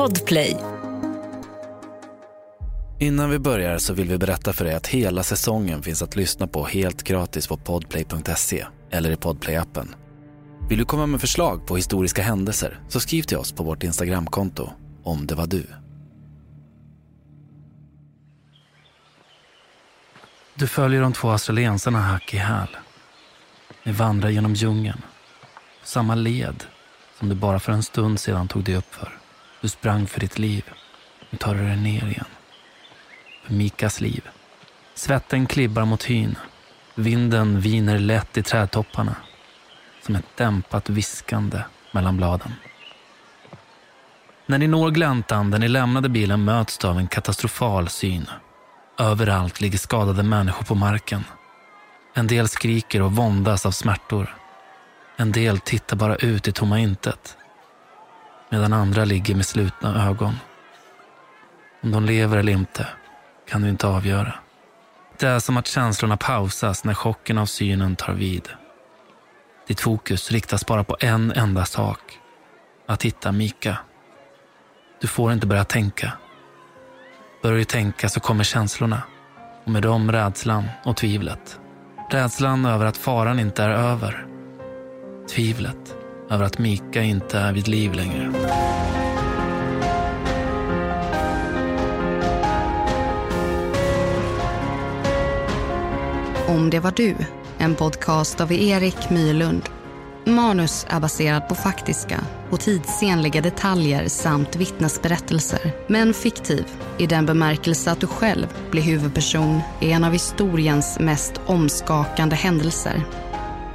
Podplay. 0.00 0.56
Innan 2.98 3.30
vi 3.30 3.38
börjar 3.38 3.78
så 3.78 3.94
vill 3.94 4.08
vi 4.08 4.18
berätta 4.18 4.52
för 4.52 4.64
dig 4.64 4.74
att 4.74 4.86
hela 4.86 5.22
säsongen 5.22 5.82
finns 5.82 6.02
att 6.02 6.16
lyssna 6.16 6.46
på 6.46 6.64
helt 6.64 7.02
gratis 7.02 7.46
på 7.46 7.56
podplay.se 7.56 8.66
eller 8.90 9.10
i 9.10 9.14
podplay-appen. 9.14 9.94
Vill 10.68 10.78
du 10.78 10.84
komma 10.84 11.06
med 11.06 11.20
förslag 11.20 11.66
på 11.66 11.76
historiska 11.76 12.22
händelser 12.22 12.80
så 12.88 13.00
skriv 13.00 13.22
till 13.22 13.36
oss 13.36 13.52
på 13.52 13.62
vårt 13.62 13.82
Instagramkonto 13.82 14.70
om 15.02 15.26
det 15.26 15.34
var 15.34 15.46
du. 15.46 15.66
Du 20.54 20.66
följer 20.66 21.00
de 21.00 21.12
två 21.12 21.30
australiensarna 21.30 21.98
hack 21.98 22.34
i 22.34 22.36
häl. 22.36 22.76
Ni 23.84 23.92
vandrar 23.92 24.30
genom 24.30 24.54
djungeln. 24.54 25.02
Samma 25.84 26.14
led 26.14 26.64
som 27.18 27.28
du 27.28 27.34
bara 27.34 27.60
för 27.60 27.72
en 27.72 27.82
stund 27.82 28.20
sedan 28.20 28.48
tog 28.48 28.64
dig 28.64 28.76
upp 28.76 28.94
för. 28.94 29.19
Du 29.60 29.68
sprang 29.68 30.06
för 30.06 30.20
ditt 30.20 30.38
liv. 30.38 30.64
Nu 31.30 31.38
tar 31.38 31.54
du 31.54 31.60
dig 31.60 31.76
ner 31.76 32.06
igen. 32.06 32.24
För 33.44 33.54
Mikas 33.54 34.00
liv. 34.00 34.28
Svetten 34.94 35.46
klibbar 35.46 35.84
mot 35.84 36.04
hyn. 36.04 36.38
Vinden 36.94 37.60
viner 37.60 37.98
lätt 37.98 38.36
i 38.36 38.42
trädtopparna. 38.42 39.16
Som 40.06 40.16
ett 40.16 40.36
dämpat 40.36 40.88
viskande 40.88 41.62
mellan 41.92 42.16
bladen. 42.16 42.52
När 44.46 44.58
ni 44.58 44.66
når 44.66 44.90
gläntan 44.90 45.50
där 45.50 45.58
ni 45.58 45.68
lämnade 45.68 46.08
bilen 46.08 46.44
möts 46.44 46.78
du 46.78 46.88
av 46.88 46.98
en 46.98 47.08
katastrofal 47.08 47.88
syn. 47.88 48.26
Överallt 48.98 49.60
ligger 49.60 49.78
skadade 49.78 50.22
människor 50.22 50.64
på 50.64 50.74
marken. 50.74 51.24
En 52.14 52.26
del 52.26 52.48
skriker 52.48 53.02
och 53.02 53.12
våndas 53.12 53.66
av 53.66 53.70
smärtor. 53.70 54.36
En 55.16 55.32
del 55.32 55.58
tittar 55.58 55.96
bara 55.96 56.16
ut 56.16 56.48
i 56.48 56.52
tomma 56.52 56.78
intet. 56.78 57.36
Medan 58.52 58.72
andra 58.72 59.04
ligger 59.04 59.34
med 59.34 59.46
slutna 59.46 60.08
ögon. 60.08 60.34
Om 61.82 61.90
de 61.90 62.04
lever 62.04 62.36
eller 62.36 62.52
inte 62.52 62.86
kan 63.48 63.62
du 63.62 63.68
inte 63.68 63.86
avgöra. 63.86 64.34
Det 65.18 65.26
är 65.26 65.38
som 65.38 65.56
att 65.56 65.66
känslorna 65.66 66.16
pausas 66.16 66.84
när 66.84 66.94
chocken 66.94 67.38
av 67.38 67.46
synen 67.46 67.96
tar 67.96 68.12
vid. 68.12 68.48
Ditt 69.66 69.80
fokus 69.80 70.30
riktas 70.30 70.66
bara 70.66 70.84
på 70.84 70.96
en 71.00 71.32
enda 71.32 71.64
sak. 71.64 72.18
Att 72.86 73.02
hitta 73.02 73.32
Mika. 73.32 73.78
Du 75.00 75.06
får 75.06 75.32
inte 75.32 75.46
börja 75.46 75.64
tänka. 75.64 76.12
Börjar 77.42 77.58
du 77.58 77.64
tänka 77.64 78.08
så 78.08 78.20
kommer 78.20 78.44
känslorna. 78.44 79.02
Och 79.64 79.70
med 79.70 79.82
dem 79.82 80.12
rädslan 80.12 80.64
och 80.84 80.96
tvivlet. 80.96 81.60
Rädslan 82.10 82.64
över 82.64 82.86
att 82.86 82.96
faran 82.96 83.38
inte 83.38 83.62
är 83.62 83.70
över. 83.70 84.26
Tvivlet 85.34 85.99
över 86.30 86.44
att 86.44 86.58
Mika 86.58 87.02
inte 87.02 87.38
är 87.38 87.52
vid 87.52 87.68
liv 87.68 87.92
längre. 87.92 88.32
Om 96.48 96.70
det 96.70 96.80
var 96.80 96.92
du, 96.96 97.16
en 97.58 97.74
podcast 97.74 98.40
av 98.40 98.52
Erik 98.52 99.10
Mylund. 99.10 99.62
Manus 100.24 100.86
är 100.88 101.00
baserad 101.00 101.48
på 101.48 101.54
faktiska 101.54 102.20
och 102.50 102.60
tidsenliga 102.60 103.40
detaljer 103.40 104.08
samt 104.08 104.56
vittnesberättelser, 104.56 105.72
men 105.86 106.14
fiktiv 106.14 106.64
i 106.98 107.06
den 107.06 107.26
bemärkelse 107.26 107.90
att 107.92 108.00
du 108.00 108.06
själv 108.06 108.46
blir 108.70 108.82
huvudperson 108.82 109.60
i 109.80 109.92
en 109.92 110.04
av 110.04 110.12
historiens 110.12 110.98
mest 111.00 111.40
omskakande 111.46 112.36
händelser. 112.36 113.02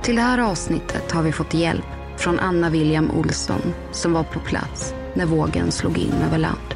Till 0.02 0.16
det 0.16 0.22
här 0.22 0.38
avsnittet 0.38 1.12
har 1.12 1.24
vi 1.24 1.32
fått 1.32 1.54
hjälp 1.54 1.86
från 2.18 2.40
Anna 2.40 2.70
William 2.70 3.12
Olsson 3.12 3.74
som 3.92 4.14
var 4.14 4.24
på 4.24 4.40
plats 4.40 4.94
när 5.14 5.26
vågen 5.26 5.72
slog 5.72 5.98
in 5.98 6.14
över 6.28 6.38
land. 6.38 6.76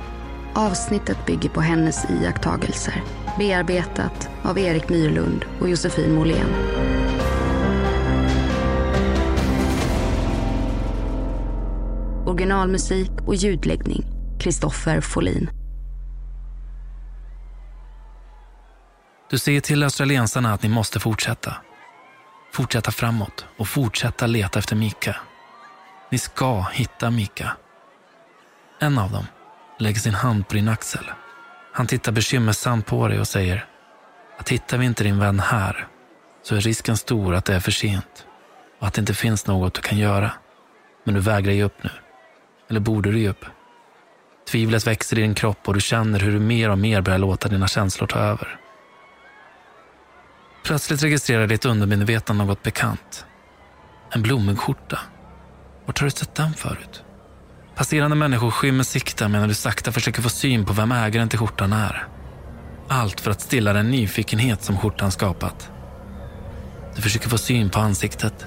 Avsnittet 0.53 1.25
bygger 1.25 1.49
på 1.49 1.61
hennes 1.61 2.09
iakttagelser. 2.09 3.03
Bearbetat 3.37 4.29
av 4.43 4.57
Erik 4.57 4.89
Myrlund 4.89 5.45
och 5.59 5.69
Josefin 5.69 6.15
Måhlén. 6.15 6.49
Originalmusik 12.25 13.11
och 13.25 13.35
ljudläggning 13.35 14.05
Kristoffer 14.39 15.01
Folin. 15.01 15.49
Du 19.29 19.37
säger 19.37 19.61
till 19.61 19.83
australiensarna 19.83 20.53
att 20.53 20.63
ni 20.63 20.69
måste 20.69 20.99
fortsätta. 20.99 21.55
Fortsätta 22.53 22.91
framåt 22.91 23.45
och 23.57 23.67
fortsätta 23.67 24.27
leta 24.27 24.59
efter 24.59 24.75
Mika. 24.75 25.15
Ni 26.11 26.17
ska 26.17 26.61
hitta 26.61 27.11
Mika. 27.11 27.51
En 28.79 28.97
av 28.97 29.11
dem 29.11 29.25
lägger 29.79 29.99
sin 29.99 30.13
hand 30.13 30.47
på 30.47 30.53
din 30.53 30.69
axel. 30.69 31.05
Han 31.73 31.87
tittar 31.87 32.11
bekymmersamt 32.11 32.85
på 32.85 33.07
dig 33.07 33.19
och 33.19 33.27
säger 33.27 33.65
att 34.37 34.49
hittar 34.49 34.77
vi 34.77 34.85
inte 34.85 35.03
din 35.03 35.19
vän 35.19 35.39
här 35.39 35.87
så 36.43 36.55
är 36.55 36.61
risken 36.61 36.97
stor 36.97 37.35
att 37.35 37.45
det 37.45 37.55
är 37.55 37.59
för 37.59 37.71
sent 37.71 38.25
och 38.79 38.87
att 38.87 38.93
det 38.93 38.99
inte 38.99 39.13
finns 39.13 39.47
något 39.47 39.73
du 39.73 39.81
kan 39.81 39.97
göra. 39.97 40.31
Men 41.03 41.13
du 41.15 41.19
vägrar 41.19 41.51
ge 41.51 41.63
upp 41.63 41.83
nu. 41.83 41.89
Eller 42.69 42.79
borde 42.79 43.11
du 43.11 43.19
ge 43.19 43.29
upp? 43.29 43.45
Tvivlet 44.51 44.87
växer 44.87 45.17
i 45.17 45.21
din 45.21 45.35
kropp 45.35 45.67
och 45.67 45.73
du 45.73 45.81
känner 45.81 46.19
hur 46.19 46.31
du 46.31 46.39
mer 46.39 46.69
och 46.69 46.77
mer 46.77 47.01
börjar 47.01 47.19
låta 47.19 47.49
dina 47.49 47.67
känslor 47.67 48.07
ta 48.07 48.19
över. 48.19 48.59
Plötsligt 50.63 51.03
registrerar 51.03 51.47
ditt 51.47 51.65
undermedvetna 51.65 52.35
något 52.35 52.63
bekant. 52.63 53.25
En 54.11 54.21
blommig 54.21 54.59
skjorta. 54.59 54.99
Vart 55.89 55.99
har 55.99 56.05
du 56.05 56.11
sett 56.11 56.35
den 56.35 56.53
förut? 56.53 57.03
Passerande 57.75 58.15
människor 58.15 58.51
skymmer 58.51 58.83
sikten 58.83 59.31
medan 59.31 59.47
du 59.47 59.53
sakta 59.53 59.91
försöker 59.91 60.21
få 60.21 60.29
syn 60.29 60.65
på 60.65 60.73
vem 60.73 60.91
ägaren 60.91 61.29
till 61.29 61.39
skjortan 61.39 61.73
är. 61.73 62.07
Allt 62.87 63.21
för 63.21 63.31
att 63.31 63.41
stilla 63.41 63.73
den 63.73 63.91
nyfikenhet 63.91 64.63
som 64.63 64.77
skjortan 64.77 65.11
skapat. 65.11 65.71
Du 66.95 67.01
försöker 67.01 67.29
få 67.29 67.37
syn 67.37 67.69
på 67.69 67.79
ansiktet. 67.79 68.45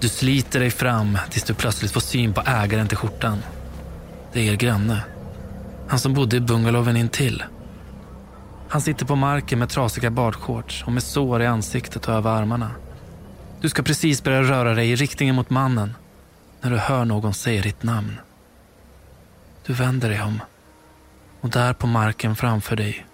Du 0.00 0.08
sliter 0.08 0.60
dig 0.60 0.70
fram 0.70 1.18
tills 1.30 1.44
du 1.44 1.54
plötsligt 1.54 1.92
får 1.92 2.00
syn 2.00 2.32
på 2.32 2.40
ägaren 2.46 2.88
till 2.88 2.96
skjortan. 2.96 3.42
Det 4.32 4.40
är 4.40 4.52
er 4.52 4.56
granne. 4.56 5.00
Han 5.88 5.98
som 5.98 6.14
bodde 6.14 6.36
i 6.36 6.40
bungalowen 6.40 6.96
intill. 6.96 7.44
Han 8.68 8.80
sitter 8.80 9.06
på 9.06 9.16
marken 9.16 9.58
med 9.58 9.68
trasiga 9.68 10.10
badshorts 10.10 10.84
och 10.86 10.92
med 10.92 11.02
sår 11.02 11.42
i 11.42 11.46
ansiktet 11.46 12.08
och 12.08 12.14
över 12.14 12.30
armarna. 12.30 12.70
Du 13.60 13.68
ska 13.68 13.82
precis 13.82 14.22
börja 14.22 14.42
röra 14.42 14.74
dig 14.74 14.90
i 14.90 14.96
riktningen 14.96 15.34
mot 15.34 15.50
mannen 15.50 15.94
när 16.66 16.72
du 16.72 16.78
hör 16.78 17.04
någon 17.04 17.34
säga 17.34 17.62
ditt 17.62 17.82
namn. 17.82 18.18
Du 19.66 19.72
vänder 19.72 20.08
dig 20.08 20.22
om 20.22 20.40
och 21.40 21.50
där 21.50 21.72
på 21.72 21.86
marken 21.86 22.36
framför 22.36 22.76
dig, 22.76 23.06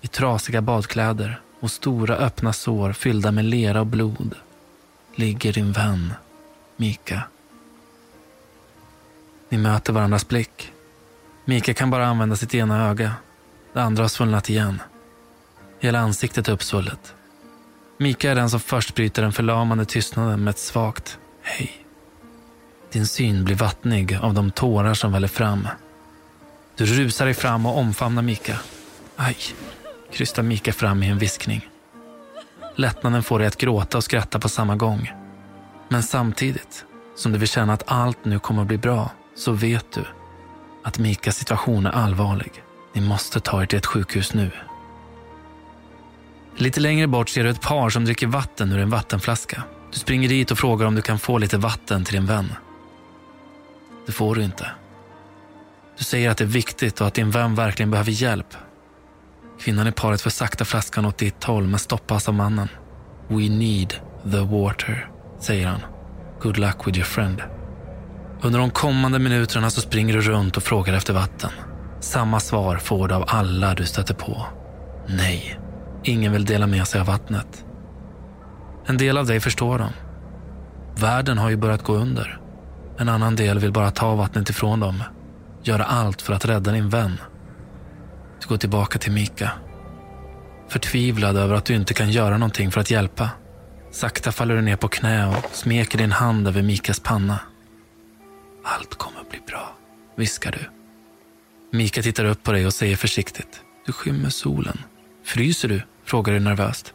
i 0.00 0.06
trasiga 0.06 0.62
badkläder 0.62 1.40
och 1.60 1.70
stora 1.70 2.16
öppna 2.16 2.52
sår 2.52 2.92
fyllda 2.92 3.32
med 3.32 3.44
lera 3.44 3.80
och 3.80 3.86
blod, 3.86 4.34
ligger 5.14 5.52
din 5.52 5.72
vän 5.72 6.14
Mika. 6.76 7.22
Ni 9.48 9.58
möter 9.58 9.92
varandras 9.92 10.28
blick. 10.28 10.72
Mika 11.44 11.74
kan 11.74 11.90
bara 11.90 12.06
använda 12.06 12.36
sitt 12.36 12.54
ena 12.54 12.88
öga. 12.90 13.14
Det 13.72 13.82
andra 13.82 14.02
har 14.02 14.08
svullnat 14.08 14.50
igen. 14.50 14.82
Hela 15.80 15.98
ansiktet 15.98 16.48
är 16.48 16.52
uppsvullet. 16.52 17.14
Mika 17.98 18.30
är 18.30 18.34
den 18.34 18.50
som 18.50 18.60
först 18.60 18.94
bryter 18.94 19.22
den 19.22 19.32
förlamande 19.32 19.84
tystnaden 19.84 20.44
med 20.44 20.50
ett 20.50 20.58
svagt 20.58 21.18
hej. 21.42 21.83
Din 22.94 23.06
syn 23.06 23.44
blir 23.44 23.56
vattnig 23.56 24.18
av 24.22 24.34
de 24.34 24.50
tårar 24.50 24.94
som 24.94 25.12
väller 25.12 25.28
fram. 25.28 25.68
Du 26.76 26.86
rusar 26.86 27.24
dig 27.24 27.34
fram 27.34 27.66
och 27.66 27.78
omfamnar 27.78 28.22
Mika. 28.22 28.58
Aj, 29.16 29.36
krystar 30.12 30.42
Mika 30.42 30.72
fram 30.72 31.02
i 31.02 31.08
en 31.08 31.18
viskning. 31.18 31.68
Lättnaden 32.76 33.22
får 33.22 33.38
dig 33.38 33.48
att 33.48 33.56
gråta 33.56 33.98
och 33.98 34.04
skratta 34.04 34.38
på 34.38 34.48
samma 34.48 34.76
gång. 34.76 35.12
Men 35.88 36.02
samtidigt 36.02 36.84
som 37.16 37.32
du 37.32 37.38
vill 37.38 37.48
känna 37.48 37.72
att 37.72 37.82
allt 37.86 38.24
nu 38.24 38.38
kommer 38.38 38.62
att 38.62 38.68
bli 38.68 38.78
bra 38.78 39.10
så 39.36 39.52
vet 39.52 39.92
du 39.92 40.04
att 40.84 40.98
Mikas 40.98 41.36
situation 41.36 41.86
är 41.86 41.90
allvarlig. 41.90 42.52
Ni 42.92 43.00
måste 43.00 43.40
ta 43.40 43.62
er 43.62 43.66
till 43.66 43.78
ett 43.78 43.86
sjukhus 43.86 44.34
nu. 44.34 44.50
Lite 46.56 46.80
längre 46.80 47.06
bort 47.06 47.28
ser 47.28 47.44
du 47.44 47.50
ett 47.50 47.60
par 47.60 47.90
som 47.90 48.04
dricker 48.04 48.26
vatten 48.26 48.72
ur 48.72 48.78
en 48.78 48.90
vattenflaska. 48.90 49.62
Du 49.92 49.98
springer 49.98 50.28
dit 50.28 50.50
och 50.50 50.58
frågar 50.58 50.86
om 50.86 50.94
du 50.94 51.02
kan 51.02 51.18
få 51.18 51.38
lite 51.38 51.58
vatten 51.58 52.04
till 52.04 52.14
din 52.14 52.26
vän. 52.26 52.52
Det 54.06 54.12
får 54.12 54.34
du 54.34 54.44
inte. 54.44 54.70
Du 55.98 56.04
säger 56.04 56.30
att 56.30 56.38
det 56.38 56.44
är 56.44 56.48
viktigt 56.48 57.00
och 57.00 57.06
att 57.06 57.14
din 57.14 57.30
vän 57.30 57.54
verkligen 57.54 57.90
behöver 57.90 58.10
hjälp. 58.10 58.56
Kvinnan 59.60 59.86
i 59.86 59.92
paret 59.92 60.20
för 60.20 60.30
sakta 60.30 60.64
flaskan 60.64 61.06
åt 61.06 61.18
ditt 61.18 61.44
håll 61.44 61.66
men 61.66 61.78
stoppas 61.78 62.28
av 62.28 62.34
mannen. 62.34 62.68
We 63.28 63.48
need 63.48 63.94
the 64.30 64.40
water, 64.40 65.10
säger 65.40 65.66
han. 65.66 65.80
Good 66.40 66.58
luck 66.58 66.86
with 66.86 66.98
your 66.98 67.06
friend. 67.06 67.42
Under 68.42 68.58
de 68.58 68.70
kommande 68.70 69.18
minuterna 69.18 69.70
så 69.70 69.80
springer 69.80 70.14
du 70.14 70.20
runt 70.20 70.56
och 70.56 70.62
frågar 70.62 70.94
efter 70.94 71.14
vatten. 71.14 71.50
Samma 72.00 72.40
svar 72.40 72.76
får 72.76 73.08
du 73.08 73.14
av 73.14 73.24
alla 73.26 73.74
du 73.74 73.86
stöter 73.86 74.14
på. 74.14 74.46
Nej, 75.06 75.60
ingen 76.02 76.32
vill 76.32 76.44
dela 76.44 76.66
med 76.66 76.86
sig 76.86 77.00
av 77.00 77.06
vattnet. 77.06 77.64
En 78.86 78.96
del 78.96 79.18
av 79.18 79.26
dig 79.26 79.40
förstår 79.40 79.78
dem. 79.78 79.92
Världen 80.96 81.38
har 81.38 81.50
ju 81.50 81.56
börjat 81.56 81.82
gå 81.82 81.94
under. 81.94 82.40
En 82.98 83.08
annan 83.08 83.36
del 83.36 83.58
vill 83.58 83.72
bara 83.72 83.90
ta 83.90 84.14
vattnet 84.14 84.50
ifrån 84.50 84.80
dem. 84.80 85.02
göra 85.62 85.84
allt 85.84 86.22
för 86.22 86.32
att 86.32 86.44
rädda 86.44 86.72
din 86.72 86.88
vän. 86.88 87.20
Du 88.40 88.48
går 88.48 88.56
tillbaka 88.56 88.98
till 88.98 89.12
Mika. 89.12 89.50
Förtvivlad 90.68 91.36
över 91.36 91.54
att 91.54 91.64
du 91.64 91.74
inte 91.74 91.94
kan 91.94 92.10
göra 92.10 92.38
någonting 92.38 92.70
för 92.70 92.80
att 92.80 92.90
hjälpa. 92.90 93.30
Sakta 93.90 94.32
faller 94.32 94.54
du 94.56 94.62
ner 94.62 94.76
på 94.76 94.88
knä 94.88 95.26
och 95.26 95.44
smeker 95.52 95.98
din 95.98 96.12
hand 96.12 96.48
över 96.48 96.62
Mikas 96.62 97.00
panna. 97.00 97.40
Allt 98.64 98.94
kommer 98.94 99.24
bli 99.30 99.40
bra, 99.46 99.76
viskar 100.16 100.52
du. 100.52 100.70
Mika 101.78 102.02
tittar 102.02 102.24
upp 102.24 102.42
på 102.42 102.52
dig 102.52 102.66
och 102.66 102.74
säger 102.74 102.96
försiktigt. 102.96 103.60
Du 103.86 103.92
skymmer 103.92 104.30
solen. 104.30 104.78
Fryser 105.24 105.68
du? 105.68 105.82
frågar 106.04 106.32
du 106.32 106.40
nervöst. 106.40 106.94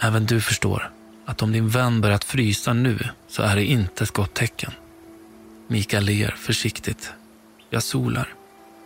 Även 0.00 0.26
du 0.26 0.40
förstår 0.40 0.90
att 1.26 1.42
om 1.42 1.52
din 1.52 1.68
vän 1.68 2.00
börjat 2.00 2.24
frysa 2.24 2.72
nu 2.72 2.98
så 3.28 3.42
är 3.42 3.56
det 3.56 3.64
inte 3.64 4.04
ett 4.04 4.10
gott 4.10 4.34
tecken. 4.34 4.72
Mika 5.70 6.00
ler 6.00 6.34
försiktigt. 6.38 7.12
Jag 7.70 7.82
solar. 7.82 8.34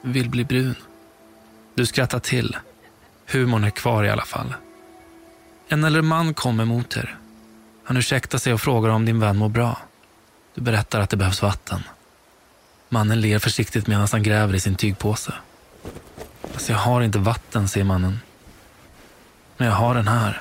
Vill 0.02 0.30
bli 0.30 0.44
brun. 0.44 0.74
Du 1.74 1.86
skrattar 1.86 2.18
till. 2.18 2.56
Humorn 3.26 3.64
är 3.64 3.70
kvar 3.70 4.04
i 4.04 4.10
alla 4.10 4.24
fall. 4.24 4.54
En 5.68 5.84
äldre 5.84 6.02
man 6.02 6.34
kommer 6.34 6.64
mot 6.64 6.96
er. 6.96 7.16
Han 7.84 7.96
ursäktar 7.96 8.38
sig 8.38 8.52
och 8.52 8.60
frågar 8.60 8.90
om 8.90 9.04
din 9.04 9.20
vän 9.20 9.36
mår 9.36 9.48
bra. 9.48 9.78
Du 10.54 10.60
berättar 10.60 11.00
att 11.00 11.10
det 11.10 11.16
behövs 11.16 11.42
vatten. 11.42 11.82
Mannen 12.88 13.20
ler 13.20 13.38
försiktigt 13.38 13.86
medan 13.86 14.08
han 14.12 14.22
gräver 14.22 14.54
i 14.54 14.60
sin 14.60 14.74
tygpåse. 14.74 15.34
Alltså 16.54 16.72
jag 16.72 16.78
har 16.78 17.02
inte 17.02 17.18
vatten, 17.18 17.68
säger 17.68 17.84
mannen. 17.84 18.20
Men 19.56 19.68
jag 19.68 19.74
har 19.74 19.94
den 19.94 20.08
här. 20.08 20.40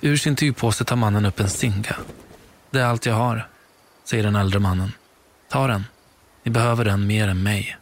Ur 0.00 0.16
sin 0.16 0.36
tygpåse 0.36 0.84
tar 0.84 0.96
mannen 0.96 1.26
upp 1.26 1.40
en 1.40 1.50
singa. 1.50 1.96
Det 2.70 2.80
är 2.80 2.84
allt 2.84 3.06
jag 3.06 3.14
har, 3.14 3.48
säger 4.04 4.22
den 4.22 4.36
äldre 4.36 4.58
mannen. 4.58 4.92
Ta 5.52 5.66
den. 5.66 5.84
Ni 6.42 6.50
behöver 6.50 6.84
den 6.84 7.06
mer 7.06 7.28
än 7.28 7.42
mig. 7.42 7.76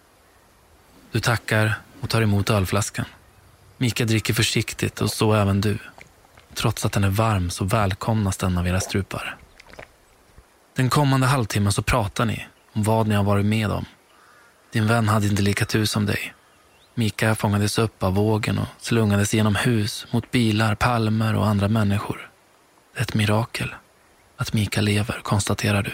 Du 1.12 1.20
tackar 1.20 1.74
och 2.00 2.10
tar 2.10 2.22
emot 2.22 2.50
ölflaskan. 2.50 3.04
Mika 3.76 4.04
dricker 4.04 4.34
försiktigt 4.34 5.00
och 5.00 5.10
så 5.10 5.32
även 5.32 5.60
du. 5.60 5.78
Trots 6.54 6.84
att 6.84 6.92
den 6.92 7.04
är 7.04 7.10
varm 7.10 7.50
så 7.50 7.64
välkomnas 7.64 8.36
den 8.36 8.58
av 8.58 8.68
era 8.68 8.80
strupar. 8.80 9.36
Den 10.76 10.90
kommande 10.90 11.26
halvtimmen 11.26 11.72
så 11.72 11.82
pratar 11.82 12.24
ni 12.24 12.46
om 12.72 12.82
vad 12.82 13.06
ni 13.06 13.14
har 13.14 13.24
varit 13.24 13.46
med 13.46 13.70
om. 13.70 13.84
Din 14.72 14.86
vän 14.86 15.08
hade 15.08 15.26
inte 15.26 15.42
lika 15.42 15.64
tur 15.64 15.84
som 15.84 16.06
dig. 16.06 16.34
Mika 16.94 17.34
fångades 17.34 17.78
upp 17.78 18.02
av 18.02 18.14
vågen 18.14 18.58
och 18.58 18.68
slungades 18.78 19.34
genom 19.34 19.54
hus, 19.54 20.06
mot 20.10 20.30
bilar, 20.30 20.74
palmer 20.74 21.36
och 21.36 21.46
andra 21.46 21.68
människor. 21.68 22.30
Det 22.94 22.98
är 22.98 23.02
ett 23.02 23.14
mirakel 23.14 23.74
att 24.36 24.52
Mika 24.52 24.80
lever, 24.80 25.20
konstaterar 25.22 25.82
du. 25.82 25.92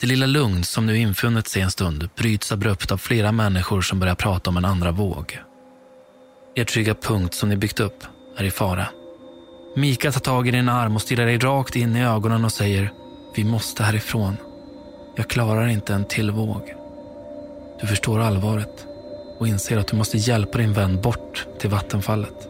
Det 0.00 0.06
lilla 0.06 0.26
lugn 0.26 0.64
som 0.64 0.86
nu 0.86 0.96
infunnit 0.96 1.48
sig 1.48 1.62
en 1.62 1.70
stund 1.70 2.08
bryts 2.16 2.52
abrupt 2.52 2.92
av 2.92 2.96
flera 2.96 3.32
människor 3.32 3.80
som 3.80 4.00
börjar 4.00 4.14
prata 4.14 4.50
om 4.50 4.56
en 4.56 4.64
andra 4.64 4.90
våg. 4.90 5.38
Er 6.54 6.64
trygga 6.64 6.94
punkt 6.94 7.34
som 7.34 7.48
ni 7.48 7.56
byggt 7.56 7.80
upp 7.80 8.04
är 8.36 8.44
i 8.44 8.50
fara. 8.50 8.86
Mika 9.76 10.12
tar 10.12 10.20
tag 10.20 10.48
i 10.48 10.50
din 10.50 10.68
arm 10.68 10.96
och 10.96 11.02
stirrar 11.02 11.26
dig 11.26 11.38
rakt 11.38 11.76
in 11.76 11.96
i 11.96 12.04
ögonen 12.04 12.44
och 12.44 12.52
säger 12.52 12.92
Vi 13.36 13.44
måste 13.44 13.82
härifrån. 13.82 14.36
Jag 15.16 15.28
klarar 15.28 15.66
inte 15.66 15.94
en 15.94 16.04
till 16.04 16.30
våg. 16.30 16.74
Du 17.80 17.86
förstår 17.86 18.20
allvaret 18.20 18.86
och 19.38 19.48
inser 19.48 19.78
att 19.78 19.88
du 19.88 19.96
måste 19.96 20.18
hjälpa 20.18 20.58
din 20.58 20.72
vän 20.72 21.00
bort 21.00 21.46
till 21.58 21.70
vattenfallet. 21.70 22.48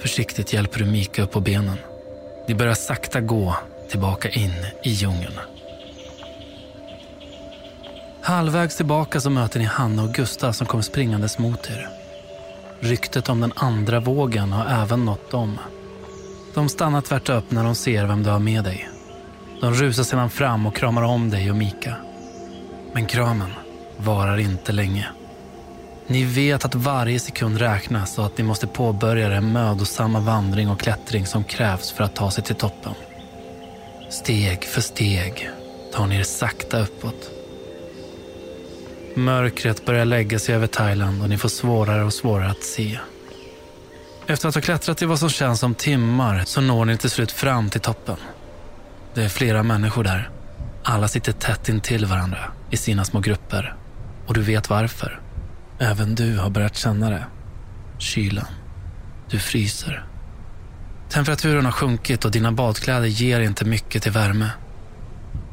Försiktigt 0.00 0.52
hjälper 0.52 0.78
du 0.78 0.84
Mika 0.84 1.22
upp 1.22 1.32
på 1.32 1.40
benen. 1.40 1.78
Ni 2.48 2.54
börjar 2.54 2.74
sakta 2.74 3.20
gå 3.20 3.56
tillbaka 3.90 4.28
in 4.28 4.54
i 4.82 4.90
djungeln. 4.90 5.55
Halvvägs 8.26 8.76
tillbaka 8.76 9.20
så 9.20 9.30
möter 9.30 9.58
ni 9.58 9.64
Hanna 9.64 10.02
och 10.02 10.14
Gustav 10.14 10.52
som 10.52 10.66
kommer 10.66 10.82
springandes 10.82 11.38
mot 11.38 11.70
er. 11.70 11.88
Ryktet 12.80 13.28
om 13.28 13.40
den 13.40 13.52
andra 13.56 14.00
vågen 14.00 14.52
har 14.52 14.82
även 14.82 15.04
nått 15.04 15.30
dem. 15.30 15.58
De 16.54 16.68
stannar 16.68 17.00
tvärt 17.00 17.28
upp 17.28 17.50
när 17.50 17.64
de 17.64 17.74
ser 17.74 18.04
vem 18.06 18.22
du 18.22 18.30
har 18.30 18.38
med 18.38 18.64
dig. 18.64 18.88
De 19.60 19.74
rusar 19.74 20.02
sedan 20.02 20.30
fram 20.30 20.66
och 20.66 20.76
kramar 20.76 21.02
om 21.02 21.30
dig 21.30 21.50
och 21.50 21.56
Mika. 21.56 21.96
Men 22.92 23.06
kramen 23.06 23.50
varar 23.96 24.38
inte 24.38 24.72
länge. 24.72 25.06
Ni 26.06 26.24
vet 26.24 26.64
att 26.64 26.74
varje 26.74 27.18
sekund 27.18 27.58
räknas 27.58 28.18
och 28.18 28.26
att 28.26 28.38
ni 28.38 28.44
måste 28.44 28.66
påbörja 28.66 29.28
den 29.28 29.52
mödosamma 29.52 30.20
vandring 30.20 30.68
och 30.68 30.80
klättring 30.80 31.26
som 31.26 31.44
krävs 31.44 31.92
för 31.92 32.04
att 32.04 32.14
ta 32.14 32.30
sig 32.30 32.44
till 32.44 32.54
toppen. 32.54 32.94
Steg 34.10 34.64
för 34.64 34.80
steg 34.80 35.50
tar 35.92 36.06
ni 36.06 36.16
er 36.16 36.22
sakta 36.22 36.80
uppåt. 36.80 37.35
Mörkret 39.16 39.86
börjar 39.86 40.04
lägga 40.04 40.38
sig 40.38 40.54
över 40.54 40.66
Thailand 40.66 41.22
och 41.22 41.28
ni 41.28 41.38
får 41.38 41.48
svårare 41.48 42.04
och 42.04 42.12
svårare 42.12 42.50
att 42.50 42.62
se. 42.62 42.98
Efter 44.26 44.48
att 44.48 44.54
ha 44.54 44.62
klättrat 44.62 45.02
i 45.02 45.06
vad 45.06 45.18
som 45.18 45.28
känns 45.28 45.60
som 45.60 45.74
timmar 45.74 46.42
så 46.44 46.60
når 46.60 46.84
ni 46.84 46.96
till 46.96 47.10
slut 47.10 47.32
fram 47.32 47.70
till 47.70 47.80
toppen. 47.80 48.16
Det 49.14 49.24
är 49.24 49.28
flera 49.28 49.62
människor 49.62 50.04
där. 50.04 50.30
Alla 50.84 51.08
sitter 51.08 51.32
tätt 51.32 51.68
intill 51.68 52.06
varandra 52.06 52.38
i 52.70 52.76
sina 52.76 53.04
små 53.04 53.20
grupper. 53.20 53.76
Och 54.26 54.34
du 54.34 54.40
vet 54.40 54.70
varför. 54.70 55.20
Även 55.78 56.14
du 56.14 56.38
har 56.38 56.50
börjat 56.50 56.76
känna 56.76 57.10
det. 57.10 57.26
Kylan. 57.98 58.46
Du 59.30 59.38
fryser. 59.38 60.06
Temperaturen 61.08 61.64
har 61.64 61.72
sjunkit 61.72 62.24
och 62.24 62.30
dina 62.30 62.52
badkläder 62.52 63.06
ger 63.06 63.40
inte 63.40 63.64
mycket 63.64 64.02
till 64.02 64.12
värme. 64.12 64.50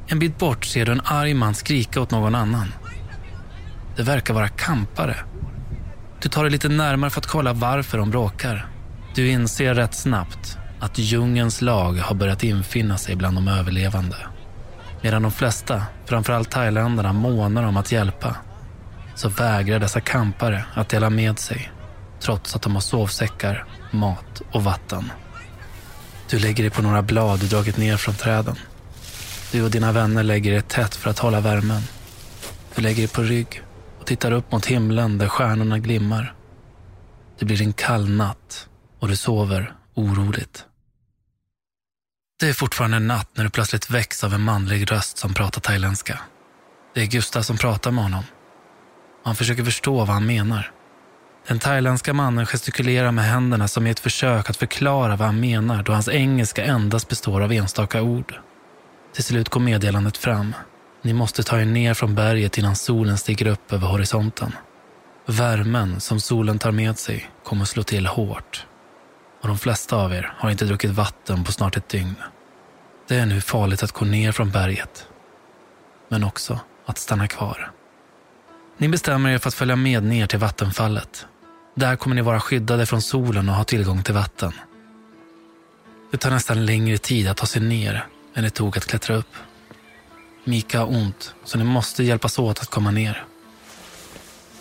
En 0.08 0.20
bit 0.20 0.38
bort 0.38 0.66
ser 0.66 0.86
du 0.86 0.92
en 0.92 1.02
arg 1.06 1.34
man 1.34 1.56
skrika 1.56 2.02
åt 2.02 2.12
någon 2.12 2.36
annan. 2.36 2.74
Det 3.96 4.04
verkar 4.04 4.34
vara 4.34 4.48
kampare. 4.48 5.16
Du 6.22 6.30
tar 6.30 6.44
dig 6.44 6.52
lite 6.52 6.70
närmare 6.70 7.10
för 7.10 7.20
att 7.20 7.28
kolla 7.28 7.54
varför 7.54 7.98
de 7.98 8.10
bråkar. 8.10 8.68
Du 9.16 9.28
inser 9.28 9.74
rätt 9.74 9.96
snabbt 9.96 10.58
att 10.80 10.98
djungens 10.98 11.62
lag 11.62 11.94
har 11.94 12.16
börjat 12.16 12.44
infinna 12.44 12.98
sig 12.98 13.16
bland 13.16 13.38
de 13.38 13.48
överlevande. 13.48 14.18
Medan 15.02 15.22
de 15.22 15.32
flesta, 15.32 15.84
framförallt 16.06 16.52
thailändarna, 16.52 17.14
månar 17.14 17.64
om 17.64 17.78
att 17.78 17.92
hjälpa 17.92 18.36
så 19.16 19.30
vägrar 19.30 19.80
dessa 19.80 20.02
kampare 20.02 20.66
att 20.74 20.90
dela 20.90 21.10
med 21.10 21.40
sig 21.40 21.72
trots 22.20 22.56
att 22.56 22.62
de 22.62 22.74
har 22.74 22.82
sovsäckar, 22.82 23.66
mat 23.92 24.42
och 24.52 24.64
vatten. 24.64 25.12
Du 26.30 26.40
lägger 26.40 26.64
dig 26.64 26.72
på 26.72 26.82
några 26.82 27.02
blad 27.02 27.40
du 27.40 27.48
dragit 27.48 27.78
ner 27.78 27.98
från 27.98 28.16
träden. 28.16 28.56
Du 29.52 29.64
och 29.64 29.72
dina 29.72 29.92
vänner 29.92 30.24
lägger 30.24 30.52
er 30.52 30.62
tätt 30.62 30.96
för 30.96 31.10
att 31.10 31.20
hålla 31.20 31.40
värmen. 31.40 31.82
Du 32.76 32.82
lägger 32.82 32.98
dig 32.98 33.08
på 33.08 33.22
rygg 33.22 33.63
och 34.04 34.08
tittar 34.08 34.32
upp 34.32 34.52
mot 34.52 34.66
himlen 34.66 35.18
där 35.18 35.28
stjärnorna 35.28 35.80
glimmar. 35.80 36.34
Det 37.40 37.46
blir 37.46 37.62
en 37.62 37.74
kall 37.74 38.10
natt 38.10 38.68
och 39.00 39.08
du 39.08 39.16
sover 39.16 39.76
oroligt. 39.94 40.66
Det 42.40 42.50
är 42.50 42.54
fortfarande 42.54 43.00
natt 43.00 43.30
när 43.36 43.44
du 43.44 43.50
plötsligt 43.50 43.90
väcks 43.90 44.24
av 44.24 44.34
en 44.34 44.42
manlig 44.42 44.92
röst 44.92 45.18
som 45.18 45.34
pratar 45.34 45.62
thailändska. 45.62 46.20
Det 46.94 47.02
är 47.02 47.06
Gustav 47.06 47.42
som 47.42 47.58
pratar 47.58 47.92
med 47.92 48.04
honom. 48.04 48.24
Han 49.24 49.36
försöker 49.36 49.64
förstå 49.64 49.98
vad 49.98 50.08
han 50.08 50.26
menar. 50.26 50.72
Den 51.48 51.60
thailändska 51.60 52.14
mannen 52.14 52.46
gestikulerar 52.46 53.12
med 53.12 53.26
händerna 53.26 53.68
som 53.68 53.88
i 53.88 53.90
ett 53.90 54.00
försök 54.00 54.50
att 54.50 54.58
förklara 54.58 55.16
vad 55.16 55.28
han 55.28 55.40
menar 55.40 55.84
då 55.84 55.94
hans 55.94 56.10
engelska 56.10 56.64
endast 56.64 57.10
består 57.10 57.42
av 57.42 57.52
enstaka 57.52 58.02
ord. 58.02 58.40
Till 59.14 59.24
slut 59.24 59.50
går 59.50 59.62
meddelandet 59.62 60.18
fram. 60.18 60.54
Ni 61.06 61.14
måste 61.14 61.44
ta 61.44 61.60
er 61.60 61.66
ner 61.66 61.94
från 61.94 62.16
berget 62.16 62.58
innan 62.58 62.76
solen 62.76 63.18
stiger 63.18 63.48
upp 63.48 63.74
över 63.74 63.88
horisonten. 63.88 64.52
Värmen 65.26 66.00
som 66.00 66.20
solen 66.20 66.60
tar 66.60 66.72
med 66.72 67.00
sig 67.00 67.30
kommer 67.44 67.66
slå 67.66 67.84
till 67.84 68.08
hårt. 68.08 68.66
Och 69.42 69.48
de 69.48 69.58
flesta 69.58 69.96
av 69.96 70.14
er 70.14 70.34
har 70.38 70.50
inte 70.50 70.66
druckit 70.66 70.92
vatten 70.92 71.44
på 71.44 71.52
snart 71.52 71.78
ett 71.78 71.90
dygn. 71.90 72.16
Det 73.08 73.16
är 73.16 73.26
nu 73.26 73.42
farligt 73.42 73.84
att 73.84 73.92
gå 73.92 74.06
ner 74.06 74.32
från 74.32 74.52
berget. 74.52 75.08
Men 76.10 76.24
också 76.24 76.60
att 76.86 76.98
stanna 76.98 77.28
kvar. 77.28 77.72
Ni 78.78 78.90
bestämmer 78.90 79.30
er 79.30 79.38
för 79.38 79.48
att 79.48 79.54
följa 79.54 79.76
med 79.76 80.04
ner 80.04 80.28
till 80.28 80.40
vattenfallet. 80.40 81.28
Där 81.76 81.96
kommer 81.96 82.16
ni 82.16 82.22
vara 82.22 82.40
skyddade 82.40 82.86
från 82.86 83.02
solen 83.02 83.50
och 83.50 83.56
ha 83.56 83.64
tillgång 83.64 84.04
till 84.04 84.14
vatten. 84.14 84.54
Det 86.12 86.18
tar 86.18 86.32
nästan 86.32 86.66
längre 86.66 86.98
tid 86.98 87.28
att 87.28 87.38
ta 87.38 87.46
sig 87.46 87.62
ner 87.62 88.08
än 88.34 88.44
det 88.44 88.50
tog 88.50 88.78
att 88.78 88.86
klättra 88.86 89.16
upp. 89.16 89.36
Mika 90.44 90.80
har 90.80 90.88
ont, 90.88 91.36
så 91.44 91.58
ni 91.58 91.64
måste 91.64 92.04
hjälpas 92.04 92.40
åt 92.40 92.60
att 92.60 92.70
komma 92.70 92.92
ner. 92.92 93.26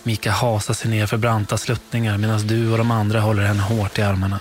Mika 0.02 0.30
hasar 0.30 0.74
sig 0.74 0.90
ner 0.90 1.06
för 1.06 1.16
branta 1.16 1.58
sluttningar 1.58 2.18
medan 2.18 2.46
du 2.46 2.72
och 2.72 2.78
de 2.78 2.90
andra 2.90 3.20
håller 3.20 3.42
henne 3.42 3.62
hårt 3.62 3.98
i 3.98 4.02
armarna. 4.02 4.40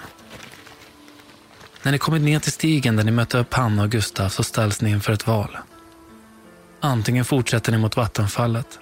När 1.84 1.92
ni 1.92 1.98
kommit 1.98 2.22
ner 2.22 2.40
till 2.40 2.52
stigen 2.52 2.96
där 2.96 3.04
ni 3.04 3.12
mötte 3.12 3.38
upp 3.38 3.54
Hanna 3.54 3.84
och 3.84 3.90
Gustav 3.90 4.30
så 4.30 4.44
ställs 4.44 4.82
ni 4.82 4.90
inför 4.90 5.14
ett 5.14 5.28
val. 5.28 5.58
Antingen 6.80 7.26
fortsätter 7.26 7.72
ni 7.72 7.78
mot 7.78 7.98
vattenfallet 7.98 8.80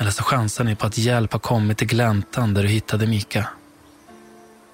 eller 0.00 0.10
så 0.10 0.22
chansar 0.22 0.64
ni 0.64 0.76
på 0.76 0.86
att 0.86 0.98
hjälp 0.98 1.32
har 1.32 1.40
kommit 1.40 1.78
till 1.78 1.86
gläntan 1.86 2.54
där 2.54 2.62
du 2.62 2.68
hittade 2.68 3.06
Mika. 3.06 3.48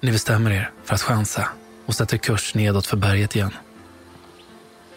Ni 0.01 0.11
bestämmer 0.11 0.51
er 0.51 0.71
för 0.83 0.95
att 0.95 1.01
chansa 1.01 1.47
och 1.85 1.95
sätter 1.95 2.17
kurs 2.17 2.55
nedåt 2.55 2.87
för 2.87 2.97
berget 2.97 3.35
igen. 3.35 3.51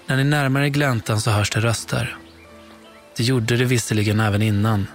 När 0.06 0.16
ni 0.16 0.24
närmar 0.24 0.60
er 0.60 0.68
gläntan 0.68 1.20
så 1.20 1.30
hörs 1.30 1.50
det 1.50 1.60
röster. 1.60 2.16
Det 3.16 3.22
gjorde 3.22 3.56
det 3.56 3.64
visserligen 3.64 4.20
även 4.20 4.42
innan, 4.42 4.86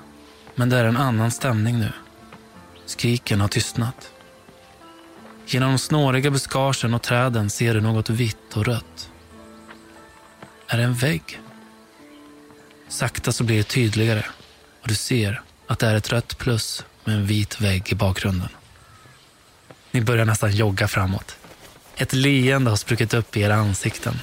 Men 0.56 0.70
det 0.70 0.78
är 0.78 0.86
en 0.86 0.98
annan 0.98 1.32
stämning 1.32 1.80
nu. 1.80 1.92
Skriken 2.86 3.42
har 3.42 3.48
tystnat. 3.48 4.12
Genom 5.46 5.70
de 5.70 5.78
snåriga 5.78 6.32
buskagen 6.32 6.94
och 6.94 7.02
träden 7.02 7.50
ser 7.50 7.74
du 7.74 7.82
något 7.82 8.10
vitt 8.10 8.56
och 8.56 8.66
rött. 8.66 9.12
Är 10.68 10.78
det 10.78 10.84
en 10.84 10.94
vägg? 10.94 11.40
Sakta 12.88 13.32
så 13.32 13.44
blir 13.44 13.58
det 13.58 13.64
tydligare 13.64 14.26
och 14.82 14.88
du 14.88 14.96
ser 14.96 15.42
att 15.68 15.80
det 15.80 15.88
är 15.88 15.96
ett 15.96 16.12
rött 16.12 16.38
plus 16.38 16.86
med 17.04 17.16
en 17.16 17.26
vit 17.26 17.62
vägg 17.62 17.92
i 17.92 17.96
bakgrunden. 17.96 18.50
Ni 19.92 20.02
börjar 20.02 20.26
nästan 20.26 20.56
jogga 20.56 20.88
framåt. 20.88 21.38
Ett 21.96 22.14
leende 22.14 22.70
har 22.70 22.78
spruckit 22.78 23.14
upp 23.14 23.38
i 23.38 23.42
era 23.42 23.56
ansikten. 23.56 24.20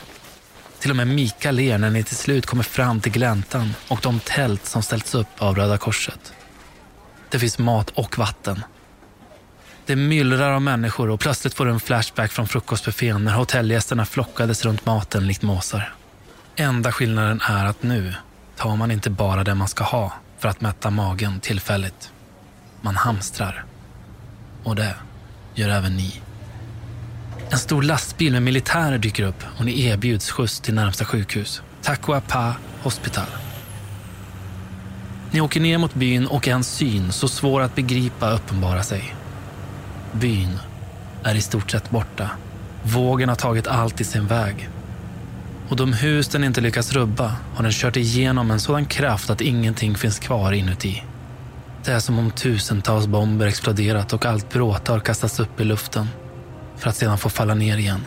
Till 0.81 0.91
och 0.91 0.97
med 0.97 1.07
Mika 1.07 1.51
ler 1.51 1.79
när 1.79 1.91
ni 1.91 2.03
till 2.03 2.17
slut 2.17 2.47
kommer 2.47 2.63
fram 2.63 3.01
till 3.01 3.13
gläntan 3.13 3.75
och 3.89 3.99
de 4.03 4.21
tält 4.21 4.67
som 4.67 4.83
ställts 4.83 5.15
upp 5.15 5.29
av 5.39 5.57
Röda 5.57 5.79
Korset. 5.79 6.33
Det 7.31 7.39
finns 7.39 7.59
mat 7.59 7.91
och 7.91 8.19
vatten. 8.19 8.65
Det 9.87 9.97
myllrar 9.97 10.53
av 10.53 10.63
människor 10.63 11.11
och 11.11 11.21
plötsligt 11.21 11.55
får 11.55 11.67
du 11.67 11.71
en 11.73 11.81
flashback 11.81 12.33
från 12.33 12.49
frukostbuffén 12.49 13.25
när 13.25 13.33
hotellgästerna 13.33 14.05
flockades 14.07 14.65
runt 14.65 14.87
maten 14.87 15.27
likt 15.27 15.43
måsar. 15.43 15.95
Enda 16.57 16.93
skillnaden 16.93 17.41
är 17.49 17.65
att 17.65 17.83
nu 17.83 18.15
tar 18.57 18.77
man 18.77 18.91
inte 18.91 19.11
bara 19.11 19.45
det 19.45 19.55
man 19.55 19.69
ska 19.69 19.85
ha 19.85 20.13
för 20.39 20.49
att 20.49 20.61
mätta 20.61 20.91
magen 20.91 21.41
tillfälligt. 21.41 22.11
Man 22.81 22.97
hamstrar. 22.97 23.65
Och 24.65 24.77
det 24.77 24.95
gör 25.55 25.69
även 25.69 25.97
ni. 25.97 26.21
En 27.51 27.59
stor 27.59 27.83
lastbil 27.83 28.33
med 28.33 28.43
militärer 28.43 28.99
dyker 28.99 29.23
upp 29.23 29.45
och 29.59 29.65
ni 29.65 29.85
erbjuds 29.85 30.31
skjuts 30.31 30.61
till 30.61 30.75
närmsta 30.75 31.05
sjukhus. 31.05 31.63
Takuapa 31.83 32.57
Hospital. 32.83 33.27
Ni 35.31 35.41
åker 35.41 35.61
ner 35.61 35.79
mot 35.79 35.95
byn 35.95 36.27
och 36.27 36.49
en 36.49 36.65
syn 36.65 37.13
så 37.13 37.29
svår 37.29 37.61
att 37.61 37.75
begripa 37.75 38.31
uppenbarar 38.31 38.83
sig. 38.83 39.15
Byn 40.13 40.59
är 41.23 41.35
i 41.35 41.41
stort 41.41 41.71
sett 41.71 41.91
borta. 41.91 42.31
Vågen 42.83 43.29
har 43.29 43.37
tagit 43.37 43.67
allt 43.67 44.01
i 44.01 44.05
sin 44.05 44.27
väg. 44.27 44.69
Och 45.69 45.77
de 45.77 45.93
hus 45.93 46.29
den 46.29 46.45
inte 46.45 46.61
lyckas 46.61 46.93
rubba 46.93 47.35
har 47.55 47.63
den 47.63 47.73
kört 47.73 47.97
igenom 47.97 48.51
en 48.51 48.61
sådan 48.61 48.87
kraft 48.87 49.31
att 49.31 49.41
ingenting 49.41 49.95
finns 49.95 50.19
kvar 50.19 50.53
inuti. 50.53 51.03
Det 51.85 51.93
är 51.93 52.01
som 52.01 52.19
om 52.19 52.31
tusentals 52.31 53.07
bomber 53.07 53.47
exploderat 53.47 54.13
och 54.13 54.27
allt 54.27 54.53
bråte 54.53 54.93
har 54.93 55.01
kastats 55.01 55.41
upp 55.41 55.61
i 55.61 55.65
luften 55.65 56.09
för 56.79 56.91
att 56.91 56.97
sedan 56.97 57.19
få 57.19 57.29
falla 57.29 57.55
ner 57.55 57.79
igen. 57.79 58.07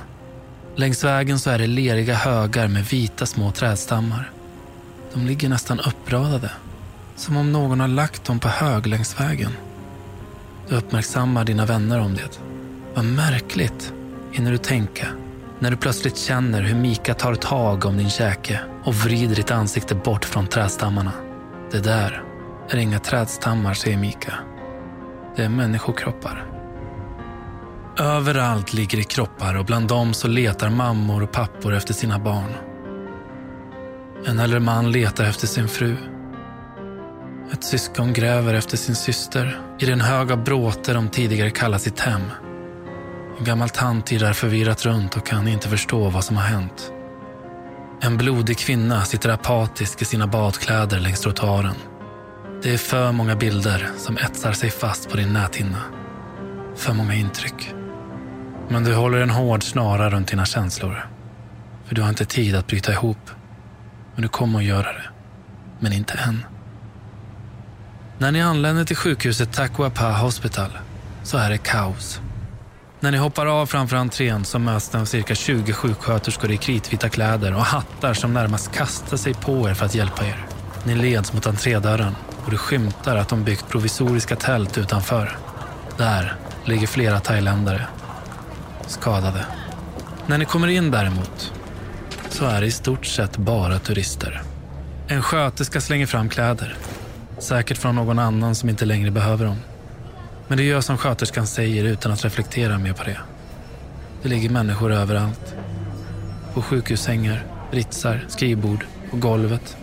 Längs 0.75 1.03
vägen 1.03 1.39
så 1.39 1.49
är 1.49 1.57
det 1.57 1.67
leriga 1.67 2.15
högar 2.15 2.67
med 2.67 2.85
vita 2.85 3.25
små 3.25 3.51
trädstammar. 3.51 4.31
De 5.13 5.25
ligger 5.25 5.49
nästan 5.49 5.79
uppradade, 5.79 6.51
som 7.15 7.37
om 7.37 7.51
någon 7.51 7.79
har 7.79 7.87
lagt 7.87 8.25
dem 8.25 8.39
på 8.39 8.47
hög 8.47 8.87
längs 8.87 9.19
vägen. 9.19 9.51
Du 10.69 10.75
uppmärksammar 10.75 11.45
dina 11.45 11.65
vänner 11.65 11.99
om 11.99 12.15
det. 12.15 12.39
Vad 12.95 13.05
märkligt, 13.05 13.93
hinner 14.31 14.51
du 14.51 14.57
tänka, 14.57 15.07
när 15.59 15.71
du 15.71 15.77
plötsligt 15.77 16.17
känner 16.17 16.61
hur 16.61 16.75
Mika 16.75 17.13
tar 17.13 17.35
tag 17.35 17.85
om 17.85 17.97
din 17.97 18.09
käke 18.09 18.59
och 18.83 18.95
vrider 18.95 19.35
ditt 19.35 19.51
ansikte 19.51 19.95
bort 19.95 20.25
från 20.25 20.47
trädstammarna. 20.47 21.11
Det 21.71 21.79
där 21.79 22.23
är 22.69 22.77
inga 22.77 22.99
trädstammar, 22.99 23.73
säger 23.73 23.97
Mika. 23.97 24.33
Det 25.35 25.43
är 25.43 25.49
människokroppar. 25.49 26.48
Överallt 27.99 28.73
ligger 28.73 28.97
det 28.97 29.03
kroppar 29.03 29.55
och 29.55 29.65
bland 29.65 29.87
dem 29.87 30.13
så 30.13 30.27
letar 30.27 30.69
mammor 30.69 31.23
och 31.23 31.31
pappor 31.31 31.73
efter 31.73 31.93
sina 31.93 32.19
barn. 32.19 32.53
En 34.25 34.39
äldre 34.39 34.59
man 34.59 34.91
letar 34.91 35.23
efter 35.23 35.47
sin 35.47 35.67
fru. 35.67 35.95
Ett 37.53 37.63
syskon 37.63 38.13
gräver 38.13 38.53
efter 38.53 38.77
sin 38.77 38.95
syster 38.95 39.61
i 39.79 39.85
den 39.85 40.01
hög 40.01 40.31
av 40.31 40.43
bråte 40.43 40.93
de 40.93 41.09
tidigare 41.09 41.49
kallat 41.49 41.81
sitt 41.81 41.99
hem. 41.99 42.21
En 43.39 43.45
gammal 43.45 43.69
tant 43.69 44.11
irrar 44.11 44.33
förvirrat 44.33 44.85
runt 44.85 45.17
och 45.17 45.25
kan 45.25 45.47
inte 45.47 45.69
förstå 45.69 46.09
vad 46.09 46.23
som 46.23 46.37
har 46.37 46.43
hänt. 46.43 46.91
En 48.01 48.17
blodig 48.17 48.57
kvinna 48.57 49.05
sitter 49.05 49.29
apatisk 49.29 50.01
i 50.01 50.05
sina 50.05 50.27
badkläder 50.27 50.99
längs 50.99 51.21
trottoaren. 51.21 51.75
Det 52.63 52.73
är 52.73 52.77
för 52.77 53.11
många 53.11 53.35
bilder 53.35 53.89
som 53.97 54.17
etsar 54.17 54.51
sig 54.51 54.69
fast 54.69 55.09
på 55.09 55.17
din 55.17 55.33
näthinna. 55.33 55.81
För 56.75 56.93
många 56.93 57.15
intryck. 57.15 57.73
Men 58.71 58.83
du 58.83 58.95
håller 58.95 59.17
en 59.17 59.29
hård 59.29 59.63
snara 59.63 60.09
runt 60.09 60.27
dina 60.27 60.45
känslor. 60.45 61.07
För 61.85 61.95
du 61.95 62.01
har 62.01 62.09
inte 62.09 62.25
tid 62.25 62.55
att 62.55 62.67
bryta 62.67 62.91
ihop. 62.91 63.29
Men 64.15 64.21
du 64.21 64.27
kommer 64.27 64.59
att 64.59 64.65
göra 64.65 64.93
det. 64.93 65.09
Men 65.79 65.93
inte 65.93 66.13
än. 66.13 66.45
När 68.17 68.31
ni 68.31 68.41
anländer 68.41 68.85
till 68.85 68.95
sjukhuset 68.95 69.53
Takuapa 69.53 70.11
Hospital 70.11 70.69
så 71.23 71.37
är 71.37 71.49
det 71.49 71.57
kaos. 71.57 72.21
När 72.99 73.11
ni 73.11 73.17
hoppar 73.17 73.45
av 73.45 73.65
framför 73.65 73.97
entrén 73.97 74.45
så 74.45 74.59
möts 74.59 74.93
ni 74.93 74.99
av 74.99 75.05
cirka 75.05 75.35
20 75.35 75.73
sjuksköterskor 75.73 76.51
i 76.51 76.57
kritvita 76.57 77.09
kläder 77.09 77.53
och 77.55 77.61
hattar 77.61 78.13
som 78.13 78.33
närmast 78.33 78.71
kastar 78.71 79.17
sig 79.17 79.33
på 79.33 79.69
er 79.69 79.73
för 79.73 79.85
att 79.85 79.95
hjälpa 79.95 80.25
er. 80.25 80.45
Ni 80.83 80.95
leds 80.95 81.33
mot 81.33 81.47
entrédörren 81.47 82.15
och 82.45 82.51
du 82.51 82.57
skymtar 82.57 83.15
att 83.15 83.29
de 83.29 83.43
byggt 83.43 83.69
provisoriska 83.69 84.35
tält 84.35 84.77
utanför. 84.77 85.37
Där 85.97 86.35
ligger 86.65 86.87
flera 86.87 87.19
thailändare. 87.19 87.87
Skadade. 88.89 89.45
När 90.27 90.37
ni 90.37 90.45
kommer 90.45 90.67
in 90.67 90.91
däremot 90.91 91.53
så 92.29 92.45
är 92.45 92.61
det 92.61 92.67
i 92.67 92.71
stort 92.71 93.05
sett 93.05 93.37
bara 93.37 93.79
turister. 93.79 94.41
En 95.07 95.21
sköterska 95.21 95.81
slänger 95.81 96.05
fram 96.05 96.29
kläder. 96.29 96.75
Säkert 97.39 97.77
från 97.77 97.95
någon 97.95 98.19
annan 98.19 98.55
som 98.55 98.69
inte 98.69 98.85
längre 98.85 99.11
behöver 99.11 99.45
dem. 99.45 99.57
Men 100.47 100.57
det 100.57 100.63
gör 100.63 100.81
som 100.81 100.97
sköterskan 100.97 101.47
säger 101.47 101.83
utan 101.83 102.11
att 102.11 102.25
reflektera 102.25 102.77
mer 102.77 102.93
på 102.93 103.03
det. 103.03 103.17
Det 104.21 104.29
ligger 104.29 104.49
människor 104.49 104.91
överallt. 104.91 105.55
På 106.53 106.61
sjukhussängar, 106.61 107.45
britsar, 107.71 108.25
skrivbord, 108.27 108.85
på 109.11 109.17
golvet. 109.17 109.77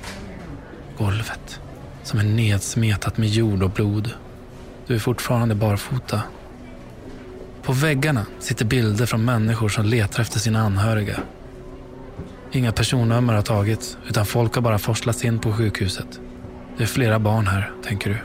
Golvet 0.99 1.61
som 2.03 2.19
är 2.19 2.25
nedsmetat 2.25 3.17
med 3.17 3.29
jord 3.29 3.63
och 3.63 3.71
blod. 3.71 4.11
Du 4.87 4.95
är 4.95 4.99
fortfarande 4.99 5.55
barfota. 5.55 6.23
På 7.67 7.73
väggarna 7.73 8.27
sitter 8.39 8.65
bilder 8.65 9.07
från 9.07 9.25
människor 9.25 9.69
som 9.69 9.85
letar 9.85 10.21
efter 10.23 10.39
sina 10.39 10.61
anhöriga. 10.61 11.21
Inga 12.53 12.73
personnummer 12.73 13.35
har 13.35 13.43
tagits, 13.43 13.97
utan 14.09 14.27
folk 14.27 14.55
har 14.55 14.63
bara 14.63 14.79
forslats 14.79 15.25
in 15.25 15.39
på 15.39 15.53
sjukhuset. 15.53 16.21
Det 16.77 16.83
är 16.83 16.87
flera 16.87 17.19
barn 17.19 17.47
här, 17.47 17.73
tänker 17.85 18.11
du. 18.11 18.17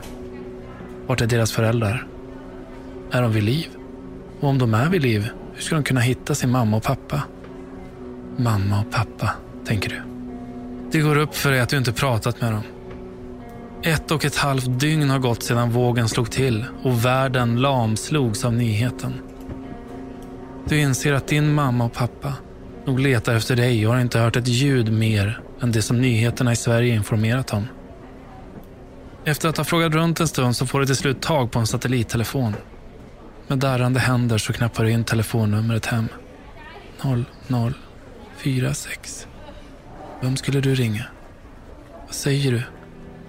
Vart 1.06 1.20
är 1.20 1.26
deras 1.26 1.52
föräldrar? 1.52 2.06
Är 3.10 3.22
de 3.22 3.32
vid 3.32 3.42
liv? 3.42 3.66
Och 4.40 4.48
om 4.48 4.58
de 4.58 4.74
är 4.74 4.88
vid 4.88 5.02
liv, 5.02 5.28
hur 5.54 5.62
ska 5.62 5.74
de 5.74 5.84
kunna 5.84 6.00
hitta 6.00 6.34
sin 6.34 6.50
mamma 6.50 6.76
och 6.76 6.82
pappa? 6.82 7.22
Mamma 8.36 8.80
och 8.80 8.90
pappa, 8.90 9.30
tänker 9.66 9.90
du. 9.90 10.02
Det 10.90 11.00
går 11.00 11.18
upp 11.18 11.34
för 11.34 11.50
dig 11.50 11.60
att 11.60 11.68
du 11.68 11.78
inte 11.78 11.92
pratat 11.92 12.40
med 12.40 12.52
dem. 12.52 12.62
Ett 13.82 14.10
och 14.10 14.24
ett 14.24 14.36
halvt 14.36 14.80
dygn 14.80 15.10
har 15.10 15.18
gått 15.18 15.42
sedan 15.42 15.70
vågen 15.70 16.08
slog 16.08 16.30
till 16.30 16.64
och 16.82 17.04
världen 17.04 17.60
lamslogs 17.60 18.44
av 18.44 18.52
nyheten. 18.52 19.12
Du 20.68 20.80
inser 20.80 21.12
att 21.12 21.26
din 21.26 21.54
mamma 21.54 21.84
och 21.84 21.92
pappa 21.92 22.32
nog 22.84 23.00
letar 23.00 23.34
efter 23.34 23.56
dig 23.56 23.86
och 23.86 23.92
har 23.92 24.00
inte 24.00 24.18
hört 24.18 24.36
ett 24.36 24.48
ljud 24.48 24.92
mer 24.92 25.40
än 25.60 25.72
det 25.72 25.82
som 25.82 26.00
nyheterna 26.00 26.52
i 26.52 26.56
Sverige 26.56 26.94
informerat 26.94 27.52
om. 27.52 27.68
Efter 29.24 29.48
att 29.48 29.56
ha 29.56 29.64
frågat 29.64 29.92
runt 29.92 30.20
en 30.20 30.28
stund 30.28 30.56
så 30.56 30.66
får 30.66 30.80
du 30.80 30.86
till 30.86 30.96
slut 30.96 31.20
tag 31.20 31.50
på 31.50 31.58
en 31.58 31.66
satellittelefon. 31.66 32.54
Med 33.48 33.58
darrande 33.58 34.00
händer 34.00 34.38
så 34.38 34.52
knappar 34.52 34.84
du 34.84 34.90
in 34.90 35.04
telefonnumret 35.04 35.86
hem. 35.86 36.08
0046. 38.42 39.26
Vem 40.20 40.36
skulle 40.36 40.60
du 40.60 40.74
ringa? 40.74 41.04
Vad 42.06 42.14
säger 42.14 42.52
du 42.52 42.62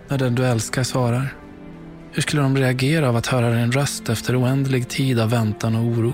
när 0.08 0.18
den 0.18 0.36
du 0.36 0.46
älskar 0.46 0.84
svarar? 0.84 1.36
Hur 2.12 2.22
skulle 2.22 2.42
de 2.42 2.58
reagera 2.58 3.10
av 3.10 3.16
att 3.16 3.28
höra 3.28 3.50
din 3.50 3.72
röst 3.72 4.10
efter 4.10 4.42
oändlig 4.42 4.90
tid 4.90 5.20
av 5.20 5.30
väntan 5.30 5.76
och 5.76 5.84
oro? 5.84 6.14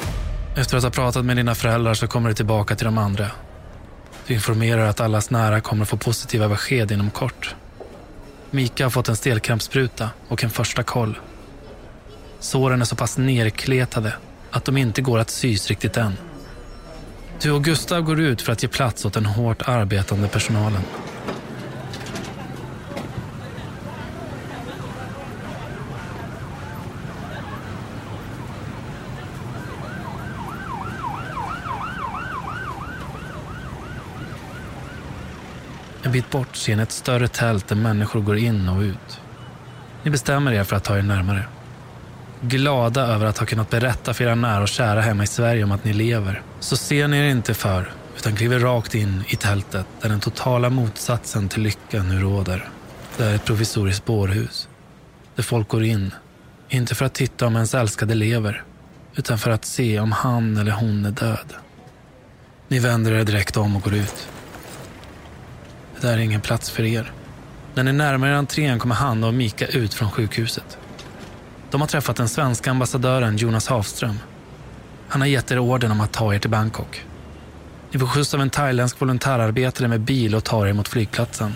Efter 0.55 0.77
att 0.77 0.83
ha 0.83 0.91
pratat 0.91 1.25
med 1.25 1.37
dina 1.37 1.55
föräldrar 1.55 1.93
så 1.93 2.07
kommer 2.07 2.29
du 2.29 2.35
tillbaka 2.35 2.75
till 2.75 2.85
de 2.85 2.97
andra. 2.97 3.31
Du 4.27 4.33
informerar 4.33 4.85
att 4.85 4.99
allas 4.99 5.29
nära 5.29 5.61
kommer 5.61 5.85
få 5.85 5.97
positiva 5.97 6.49
besked 6.49 6.91
inom 6.91 7.11
kort. 7.11 7.55
Mika 8.49 8.85
har 8.85 8.89
fått 8.89 9.09
en 9.09 9.15
stelkrampsspruta 9.15 10.09
och 10.27 10.43
en 10.43 10.49
första 10.49 10.83
koll. 10.83 11.19
Såren 12.39 12.81
är 12.81 12.85
så 12.85 12.95
pass 12.95 13.17
nerkletade 13.17 14.13
att 14.51 14.65
de 14.65 14.77
inte 14.77 15.01
går 15.01 15.19
att 15.19 15.29
sys 15.29 15.67
riktigt 15.67 15.97
än. 15.97 16.17
Du 17.41 17.51
och 17.51 17.63
Gustav 17.63 18.01
går 18.01 18.19
ut 18.19 18.41
för 18.41 18.51
att 18.51 18.63
ge 18.63 18.69
plats 18.69 19.05
åt 19.05 19.13
den 19.13 19.25
hårt 19.25 19.61
arbetande 19.61 20.27
personalen. 20.27 20.81
En 36.03 36.11
bit 36.11 36.29
bort 36.29 36.55
ser 36.55 36.75
ni 36.75 36.83
ett 36.83 36.91
större 36.91 37.27
tält 37.27 37.67
där 37.67 37.75
människor 37.75 38.21
går 38.21 38.37
in 38.37 38.69
och 38.69 38.81
ut. 38.81 39.21
Ni 40.03 40.11
bestämmer 40.11 40.51
er 40.51 40.63
för 40.63 40.75
att 40.75 40.83
ta 40.83 40.97
er 40.97 41.01
närmare. 41.01 41.45
Glada 42.41 43.01
över 43.01 43.25
att 43.25 43.37
ha 43.37 43.45
kunnat 43.45 43.69
berätta 43.69 44.13
för 44.13 44.23
era 44.23 44.35
nära 44.35 44.61
och 44.61 44.67
kära 44.67 45.01
hemma 45.01 45.23
i 45.23 45.27
Sverige 45.27 45.63
om 45.63 45.71
att 45.71 45.83
ni 45.83 45.93
lever, 45.93 46.41
så 46.59 46.77
ser 46.77 47.07
ni 47.07 47.17
er 47.17 47.23
inte 47.23 47.53
för 47.53 47.91
utan 48.17 48.35
kliver 48.35 48.59
rakt 48.59 48.95
in 48.95 49.23
i 49.27 49.35
tältet 49.35 49.85
där 50.01 50.09
den 50.09 50.19
totala 50.19 50.69
motsatsen 50.69 51.49
till 51.49 51.63
lycka 51.63 52.03
nu 52.03 52.19
råder. 52.19 52.69
Det 53.17 53.25
är 53.25 53.35
ett 53.35 53.45
provisoriskt 53.45 54.05
bårhus. 54.05 54.67
Där 55.35 55.43
folk 55.43 55.67
går 55.67 55.83
in, 55.83 56.13
inte 56.69 56.95
för 56.95 57.05
att 57.05 57.13
titta 57.13 57.47
om 57.47 57.55
ens 57.55 57.75
älskade 57.75 58.15
lever, 58.15 58.63
utan 59.15 59.37
för 59.37 59.51
att 59.51 59.65
se 59.65 59.99
om 59.99 60.11
han 60.11 60.57
eller 60.57 60.71
hon 60.71 61.05
är 61.05 61.11
död. 61.11 61.53
Ni 62.67 62.79
vänder 62.79 63.11
er 63.11 63.23
direkt 63.23 63.57
om 63.57 63.75
och 63.75 63.81
går 63.81 63.95
ut. 63.95 64.29
Det 66.01 66.07
där 66.07 66.13
är 66.13 66.21
ingen 66.21 66.41
plats 66.41 66.69
för 66.69 66.83
er. 66.83 67.11
När 67.75 67.83
ni 67.83 67.93
närmar 67.93 68.27
er 68.27 68.33
entrén 68.33 68.79
kommer 68.79 68.95
Hanna 68.95 69.27
och 69.27 69.33
Mika 69.33 69.67
ut 69.67 69.93
från 69.93 70.11
sjukhuset. 70.11 70.77
De 71.71 71.81
har 71.81 71.87
träffat 71.87 72.15
den 72.15 72.29
svenska 72.29 72.71
ambassadören 72.71 73.37
Jonas 73.37 73.67
Hafström. 73.67 74.19
Han 75.07 75.21
har 75.21 75.27
gett 75.27 75.51
er 75.51 75.59
orden 75.59 75.91
om 75.91 76.01
att 76.01 76.11
ta 76.11 76.33
er 76.33 76.39
till 76.39 76.49
Bangkok. 76.49 77.05
Ni 77.91 77.99
får 77.99 78.07
skjuts 78.07 78.33
av 78.33 78.41
en 78.41 78.49
thailändsk 78.49 79.01
volontärarbetare 79.01 79.87
med 79.87 80.01
bil 80.01 80.35
och 80.35 80.43
tar 80.43 80.67
er 80.67 80.73
mot 80.73 80.87
flygplatsen. 80.87 81.55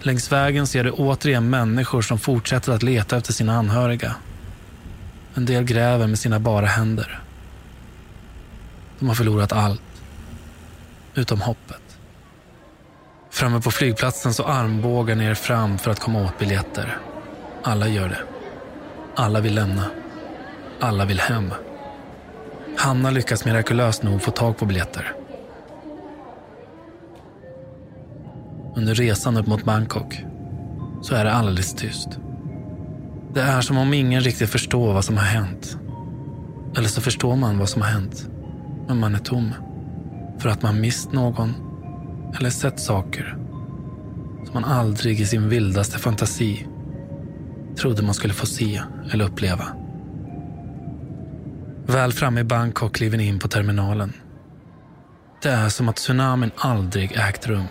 Längs 0.00 0.32
vägen 0.32 0.66
ser 0.66 0.84
du 0.84 0.90
återigen 0.90 1.50
människor 1.50 2.02
som 2.02 2.18
fortsätter 2.18 2.72
att 2.72 2.82
leta 2.82 3.16
efter 3.16 3.32
sina 3.32 3.58
anhöriga. 3.58 4.14
En 5.34 5.46
del 5.46 5.64
gräver 5.64 6.06
med 6.06 6.18
sina 6.18 6.40
bara 6.40 6.66
händer. 6.66 7.20
De 8.98 9.08
har 9.08 9.14
förlorat 9.14 9.52
allt. 9.52 9.82
Utom 11.14 11.40
hoppet. 11.40 11.87
Framme 13.38 13.60
på 13.60 13.70
flygplatsen 13.70 14.34
så 14.34 14.44
armbågar 14.44 15.14
ni 15.14 15.24
er 15.24 15.34
fram 15.34 15.78
för 15.78 15.90
att 15.90 16.00
komma 16.00 16.24
åt 16.24 16.38
biljetter. 16.38 16.98
Alla 17.62 17.88
gör 17.88 18.08
det. 18.08 18.18
Alla 19.14 19.40
vill 19.40 19.54
lämna. 19.54 19.84
Alla 20.80 21.04
vill 21.04 21.20
hem. 21.20 21.52
Hanna 22.76 23.10
lyckas 23.10 23.44
mirakulöst 23.44 24.02
nog 24.02 24.22
få 24.22 24.30
tag 24.30 24.58
på 24.58 24.66
biljetter. 24.66 25.12
Under 28.76 28.94
resan 28.94 29.36
upp 29.36 29.46
mot 29.46 29.64
Bangkok 29.64 30.24
så 31.02 31.14
är 31.14 31.24
det 31.24 31.32
alldeles 31.32 31.74
tyst. 31.74 32.08
Det 33.34 33.40
är 33.40 33.60
som 33.60 33.78
om 33.78 33.94
ingen 33.94 34.20
riktigt 34.20 34.50
förstår 34.50 34.92
vad 34.92 35.04
som 35.04 35.16
har 35.16 35.24
hänt. 35.24 35.78
Eller 36.76 36.88
så 36.88 37.00
förstår 37.00 37.36
man 37.36 37.58
vad 37.58 37.68
som 37.68 37.82
har 37.82 37.88
hänt, 37.88 38.28
men 38.88 38.98
man 38.98 39.14
är 39.14 39.18
tom. 39.18 39.54
För 40.38 40.48
att 40.48 40.62
man 40.62 40.80
mist 40.80 41.12
någon 41.12 41.67
eller 42.36 42.50
sett 42.50 42.80
saker 42.80 43.36
som 44.44 44.54
man 44.54 44.64
aldrig 44.64 45.20
i 45.20 45.26
sin 45.26 45.48
vildaste 45.48 45.98
fantasi 45.98 46.66
trodde 47.76 48.02
man 48.02 48.14
skulle 48.14 48.34
få 48.34 48.46
se 48.46 48.82
eller 49.12 49.24
uppleva. 49.24 49.64
Väl 51.86 52.12
framme 52.12 52.40
i 52.40 52.44
Bangkok 52.44 52.94
kliver 52.94 53.18
ni 53.18 53.26
in 53.26 53.38
på 53.38 53.48
terminalen. 53.48 54.12
Det 55.42 55.48
är 55.48 55.68
som 55.68 55.88
att 55.88 55.96
tsunamin 55.96 56.50
aldrig 56.56 57.12
ägt 57.12 57.46
rum. 57.46 57.66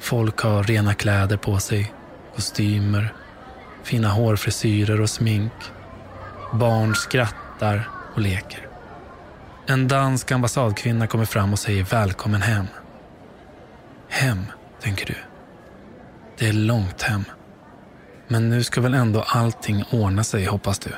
Folk 0.00 0.40
har 0.40 0.62
rena 0.62 0.94
kläder 0.94 1.36
på 1.36 1.58
sig, 1.58 1.92
kostymer, 2.34 3.14
fina 3.82 4.08
hårfrisyrer 4.08 5.00
och 5.00 5.10
smink. 5.10 5.52
Barn 6.52 6.94
skrattar 6.94 7.88
och 8.14 8.20
leker. 8.20 8.68
En 9.66 9.88
dansk 9.88 10.32
ambassadkvinna 10.32 11.06
kommer 11.06 11.24
fram 11.24 11.52
och 11.52 11.58
säger 11.58 11.84
välkommen 11.84 12.42
hem. 12.42 12.66
Hem, 14.08 14.44
tänker 14.80 15.06
du. 15.06 15.14
Det 16.38 16.48
är 16.48 16.52
långt 16.52 17.02
hem. 17.02 17.24
Men 18.28 18.48
nu 18.48 18.62
ska 18.62 18.80
väl 18.80 18.94
ändå 18.94 19.22
allting 19.22 19.84
ordna 19.92 20.24
sig, 20.24 20.44
hoppas 20.44 20.78
du. 20.78 20.90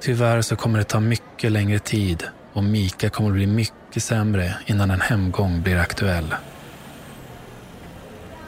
Tyvärr 0.00 0.42
så 0.42 0.56
kommer 0.56 0.78
det 0.78 0.84
ta 0.84 1.00
mycket 1.00 1.52
längre 1.52 1.78
tid 1.78 2.24
och 2.52 2.64
Mika 2.64 3.10
kommer 3.10 3.30
bli 3.30 3.46
mycket 3.46 4.02
sämre 4.02 4.54
innan 4.66 4.90
en 4.90 5.00
hemgång 5.00 5.62
blir 5.62 5.76
aktuell. 5.78 6.34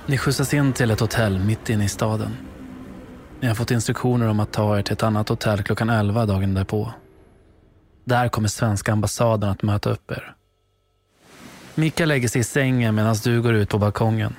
Ni 0.07 0.19
skjutsas 0.19 0.55
in 0.55 0.73
till 0.73 0.91
ett 0.91 1.01
hotell 1.01 1.39
mitt 1.39 1.71
inne 1.71 1.85
i 1.85 1.89
staden. 1.89 2.37
Ni 3.41 3.49
har 3.49 3.55
fått 3.55 3.71
instruktioner 3.71 4.29
om 4.29 4.41
att 4.41 4.53
ta 4.53 4.79
er 4.79 4.83
till 4.83 4.93
ett 4.93 5.03
annat 5.03 5.29
hotell 5.29 5.63
klockan 5.63 5.91
11 5.91 6.27
dagen 6.27 6.55
därpå. 6.55 6.93
Där 8.05 8.29
kommer 8.29 8.49
svenska 8.49 8.93
ambassaden 8.93 9.51
att 9.51 9.63
möta 9.63 9.91
upp 9.91 10.11
er. 10.11 10.35
Mika 11.75 12.07
lägger 12.07 12.29
sig 12.29 12.41
i 12.41 12.45
sängen 12.45 12.95
medan 12.95 13.17
du 13.25 13.43
går 13.43 13.55
ut 13.55 13.69
på 13.69 13.79
balkongen. 13.79 14.37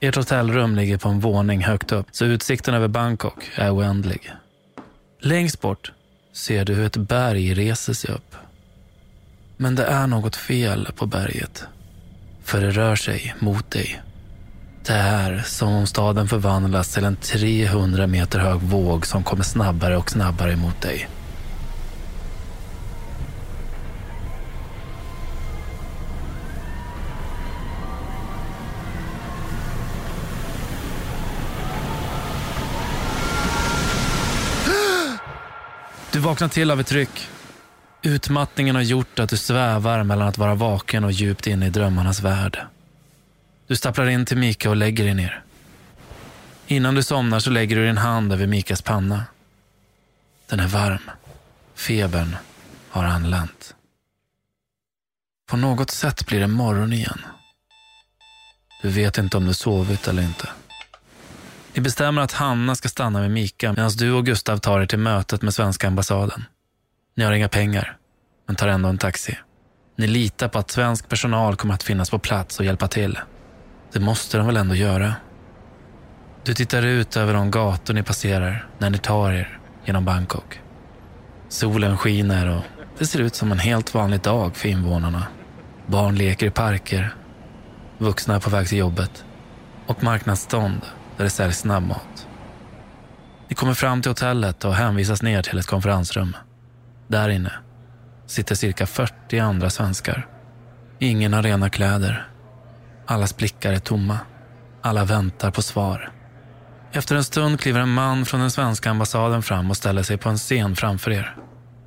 Ert 0.00 0.16
hotellrum 0.16 0.76
ligger 0.76 0.98
på 0.98 1.08
en 1.08 1.20
våning 1.20 1.64
högt 1.64 1.92
upp, 1.92 2.06
så 2.10 2.24
utsikten 2.24 2.74
över 2.74 2.88
Bangkok 2.88 3.50
är 3.54 3.74
oändlig. 3.76 4.32
Längst 5.20 5.60
bort 5.60 5.92
ser 6.32 6.64
du 6.64 6.74
hur 6.74 6.86
ett 6.86 6.96
berg 6.96 7.54
reser 7.54 7.92
sig 7.92 8.14
upp. 8.14 8.36
Men 9.56 9.74
det 9.74 9.84
är 9.84 10.06
något 10.06 10.36
fel 10.36 10.88
på 10.96 11.06
berget. 11.06 11.64
För 12.44 12.60
det 12.60 12.70
rör 12.70 12.96
sig 12.96 13.34
mot 13.38 13.70
dig. 13.70 14.02
Det 14.86 14.92
är 14.92 15.42
som 15.46 15.72
om 15.72 15.86
staden 15.86 16.28
förvandlas 16.28 16.94
till 16.94 17.04
en 17.04 17.16
300 17.16 18.06
meter 18.06 18.38
hög 18.38 18.60
våg 18.60 19.06
som 19.06 19.24
kommer 19.24 19.44
snabbare 19.44 19.96
och 19.96 20.10
snabbare 20.10 20.56
mot 20.56 20.80
dig. 20.80 21.08
Vaknar 36.32 36.48
till 36.48 36.70
av 36.70 36.80
ett 36.80 36.86
tryck. 36.86 37.28
Utmattningen 38.02 38.74
har 38.74 38.82
gjort 38.82 39.18
att 39.18 39.30
du 39.30 39.36
svävar 39.36 40.02
mellan 40.02 40.28
att 40.28 40.38
vara 40.38 40.54
vaken 40.54 41.04
och 41.04 41.12
djupt 41.12 41.46
inne 41.46 41.66
i 41.66 41.70
drömmarnas 41.70 42.20
värld. 42.20 42.66
Du 43.66 43.76
stapplar 43.76 44.06
in 44.06 44.26
till 44.26 44.36
Mika 44.36 44.70
och 44.70 44.76
lägger 44.76 45.04
dig 45.04 45.14
ner. 45.14 45.42
Innan 46.66 46.94
du 46.94 47.02
somnar 47.02 47.40
så 47.40 47.50
lägger 47.50 47.76
du 47.76 47.86
din 47.86 47.98
hand 47.98 48.32
över 48.32 48.46
Mikas 48.46 48.82
panna. 48.82 49.24
Den 50.46 50.60
är 50.60 50.66
varm. 50.66 51.10
Febern 51.74 52.36
har 52.90 53.04
anlänt. 53.04 53.74
På 55.50 55.56
något 55.56 55.90
sätt 55.90 56.26
blir 56.26 56.40
det 56.40 56.46
morgon 56.46 56.92
igen. 56.92 57.20
Du 58.82 58.88
vet 58.88 59.18
inte 59.18 59.36
om 59.36 59.46
du 59.46 59.54
sovit 59.54 60.08
eller 60.08 60.22
inte. 60.22 60.48
Ni 61.74 61.80
bestämmer 61.80 62.22
att 62.22 62.32
Hanna 62.32 62.74
ska 62.74 62.88
stanna 62.88 63.20
med 63.20 63.30
Mika 63.30 63.72
medan 63.72 63.90
du 63.98 64.12
och 64.12 64.26
Gustav 64.26 64.58
tar 64.58 64.80
er 64.80 64.86
till 64.86 64.98
mötet 64.98 65.42
med 65.42 65.54
svenska 65.54 65.86
ambassaden. 65.86 66.44
Ni 67.16 67.24
har 67.24 67.32
inga 67.32 67.48
pengar, 67.48 67.96
men 68.46 68.56
tar 68.56 68.68
ändå 68.68 68.88
en 68.88 68.98
taxi. 68.98 69.38
Ni 69.96 70.06
litar 70.06 70.48
på 70.48 70.58
att 70.58 70.70
svensk 70.70 71.08
personal 71.08 71.56
kommer 71.56 71.74
att 71.74 71.82
finnas 71.82 72.10
på 72.10 72.18
plats 72.18 72.58
och 72.58 72.64
hjälpa 72.64 72.88
till. 72.88 73.18
Det 73.92 74.00
måste 74.00 74.38
de 74.38 74.46
väl 74.46 74.56
ändå 74.56 74.74
göra? 74.74 75.14
Du 76.44 76.54
tittar 76.54 76.82
ut 76.82 77.16
över 77.16 77.34
de 77.34 77.50
gator 77.50 77.94
ni 77.94 78.02
passerar 78.02 78.68
när 78.78 78.90
ni 78.90 78.98
tar 78.98 79.32
er 79.32 79.58
genom 79.84 80.04
Bangkok. 80.04 80.60
Solen 81.48 81.98
skiner 81.98 82.48
och 82.48 82.62
det 82.98 83.06
ser 83.06 83.20
ut 83.20 83.34
som 83.34 83.52
en 83.52 83.58
helt 83.58 83.94
vanlig 83.94 84.20
dag 84.20 84.56
för 84.56 84.68
invånarna. 84.68 85.26
Barn 85.86 86.14
leker 86.14 86.46
i 86.46 86.50
parker, 86.50 87.14
vuxna 87.98 88.34
är 88.34 88.40
på 88.40 88.50
väg 88.50 88.68
till 88.68 88.78
jobbet 88.78 89.24
och 89.86 90.04
marknadsstånd 90.04 90.80
där 91.16 91.24
det 91.24 91.30
säljs 91.30 91.58
snabbmat. 91.58 92.26
Ni 93.48 93.54
kommer 93.54 93.74
fram 93.74 94.02
till 94.02 94.10
hotellet 94.10 94.64
och 94.64 94.74
hänvisas 94.74 95.22
ner 95.22 95.42
till 95.42 95.58
ett 95.58 95.66
konferensrum. 95.66 96.36
Där 97.08 97.28
inne 97.28 97.52
sitter 98.26 98.54
cirka 98.54 98.86
40 98.86 99.38
andra 99.38 99.70
svenskar. 99.70 100.26
Ingen 100.98 101.32
har 101.32 101.42
rena 101.42 101.70
kläder. 101.70 102.28
Allas 103.06 103.36
blickar 103.36 103.72
är 103.72 103.78
tomma. 103.78 104.18
Alla 104.82 105.04
väntar 105.04 105.50
på 105.50 105.62
svar. 105.62 106.12
Efter 106.92 107.16
en 107.16 107.24
stund 107.24 107.60
kliver 107.60 107.80
en 107.80 107.92
man 107.92 108.24
från 108.26 108.40
den 108.40 108.50
svenska 108.50 108.90
ambassaden 108.90 109.42
fram 109.42 109.70
och 109.70 109.76
ställer 109.76 110.02
sig 110.02 110.16
på 110.16 110.28
en 110.28 110.38
scen 110.38 110.76
framför 110.76 111.10
er. 111.10 111.36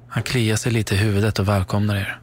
Han 0.09 0.23
kliar 0.23 0.55
sig 0.55 0.71
lite 0.71 0.95
i 0.95 0.97
huvudet 0.97 1.39
och 1.39 1.47
välkomnar 1.47 1.95
er. 1.95 2.19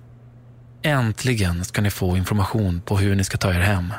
Äntligen 0.82 1.64
ska 1.64 1.82
ni 1.82 1.90
få 1.90 2.16
information 2.16 2.80
på 2.80 2.98
hur 2.98 3.14
ni 3.14 3.24
ska 3.24 3.38
ta 3.38 3.54
er 3.54 3.60
hem. 3.60 3.92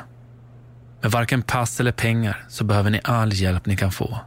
Med 1.04 1.12
varken 1.12 1.42
pass 1.42 1.80
eller 1.80 1.92
pengar 1.92 2.44
så 2.48 2.64
behöver 2.64 2.90
ni 2.90 3.00
all 3.04 3.32
hjälp 3.32 3.66
ni 3.66 3.76
kan 3.76 3.92
få. 3.92 4.18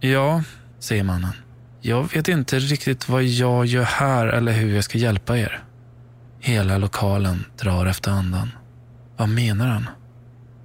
Ja, 0.00 0.42
säger 0.78 1.04
mannen. 1.04 1.32
Jag 1.80 2.12
vet 2.14 2.28
inte 2.28 2.58
riktigt 2.58 3.08
vad 3.08 3.22
jag 3.22 3.66
gör 3.66 3.82
här 3.82 4.26
eller 4.26 4.52
hur 4.52 4.74
jag 4.74 4.84
ska 4.84 4.98
hjälpa 4.98 5.38
er. 5.38 5.62
Hela 6.40 6.78
lokalen 6.78 7.44
drar 7.56 7.86
efter 7.86 8.10
andan. 8.10 8.50
Vad 9.16 9.28
menar 9.28 9.66
han? 9.66 9.88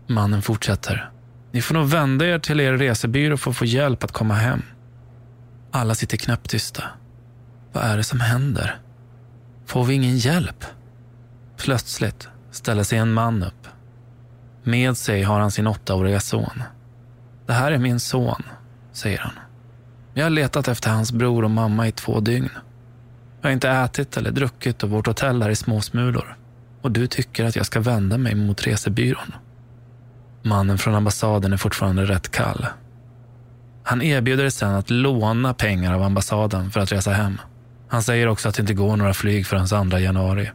Mannen 0.08 0.42
fortsätter. 0.42 1.10
Ni 1.52 1.62
får 1.62 1.74
nog 1.74 1.88
vända 1.88 2.26
er 2.26 2.40
till 2.40 2.60
er 2.60 2.74
resebyrå 2.74 3.38
för 3.38 3.52
att 3.52 3.58
få 3.58 3.66
hjälp 3.66 4.04
att 4.04 4.12
komma 4.12 4.34
hem. 4.34 4.62
Alla 5.72 5.96
sitter 5.96 6.18
knäpptysta. 6.18 6.84
Vad 7.74 7.84
är 7.84 7.98
det 7.98 8.04
som 8.04 8.20
händer? 8.20 8.78
Får 9.66 9.84
vi 9.84 9.94
ingen 9.94 10.18
hjälp? 10.18 10.66
Plötsligt 11.58 12.28
ställer 12.52 12.84
sig 12.84 12.98
en 12.98 13.14
man 13.14 13.44
upp. 13.44 13.68
Med 14.64 14.98
sig 14.98 15.24
har 15.24 15.40
han 15.40 15.52
sin 15.52 15.68
åttaåriga 15.68 16.20
son. 16.20 16.64
Det 17.46 17.54
här 17.54 17.72
är 17.72 17.78
min 17.78 18.00
son, 18.00 18.44
säger 18.92 19.20
han. 19.20 19.34
Jag 20.14 20.26
har 20.26 20.30
letat 20.30 20.68
efter 20.68 20.90
hans 20.90 21.12
bror 21.12 21.44
och 21.44 21.52
mamma 21.52 21.88
i 21.88 21.92
två 21.92 22.20
dygn. 22.20 22.50
Jag 23.42 23.50
har 23.50 23.54
inte 23.54 23.70
ätit 23.70 24.18
eller 24.18 24.32
druckit 24.32 24.84
och 24.84 24.90
vårt 24.90 25.08
hotell 25.08 25.42
är 25.42 25.50
i 25.50 25.56
småsmulor. 25.56 26.36
Och 26.82 26.92
du 26.92 27.08
tycker 27.08 27.46
att 27.46 27.56
jag 27.56 27.66
ska 27.66 27.80
vända 27.80 28.18
mig 28.18 28.36
mot 28.36 28.68
resebyrån. 28.68 29.34
Mannen 30.42 30.78
från 30.78 30.96
ambassaden 30.96 31.54
är 31.54 31.58
fortfarande 31.58 32.06
rätt 32.06 32.32
kall. 32.32 32.66
Han 33.84 34.02
erbjuder 34.02 34.50
sen 34.50 34.76
att 34.76 34.90
låna 34.90 35.54
pengar 35.54 35.94
av 35.94 36.04
ambassaden 36.04 36.72
för 36.72 36.80
att 36.80 36.92
resa 36.92 37.12
hem. 37.12 37.42
Han 37.88 38.04
säger 38.04 38.28
också 38.28 38.50
att 38.50 38.56
det 38.56 38.62
inte 38.62 38.74
går 38.74 38.98
några 38.98 39.14
flyg 39.14 39.48
förrän 39.48 39.90
2 39.92 39.98
januari. 39.98 40.52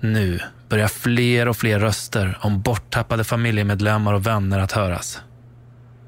Nu 0.00 0.40
börjar 0.68 0.88
fler 0.88 1.48
och 1.48 1.56
fler 1.56 1.78
röster 1.78 2.38
om 2.40 2.62
borttappade 2.62 3.24
familjemedlemmar 3.24 4.14
och 4.14 4.26
vänner 4.26 4.58
att 4.58 4.72
höras. 4.72 5.20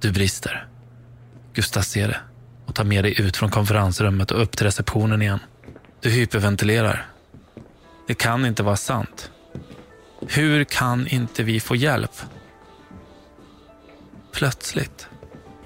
Du 0.00 0.12
brister. 0.12 0.66
Gustav 1.54 1.82
ser 1.82 2.08
det 2.08 2.20
och 2.66 2.74
tar 2.74 2.84
med 2.84 3.04
dig 3.04 3.20
ut 3.20 3.36
från 3.36 3.50
konferensrummet 3.50 4.30
och 4.30 4.42
upp 4.42 4.56
till 4.56 4.66
receptionen 4.66 5.22
igen. 5.22 5.38
Du 6.00 6.10
hyperventilerar. 6.10 7.06
Det 8.06 8.14
kan 8.14 8.46
inte 8.46 8.62
vara 8.62 8.76
sant. 8.76 9.30
Hur 10.28 10.64
kan 10.64 11.06
inte 11.06 11.42
vi 11.42 11.60
få 11.60 11.76
hjälp? 11.76 12.22
Plötsligt 14.32 15.08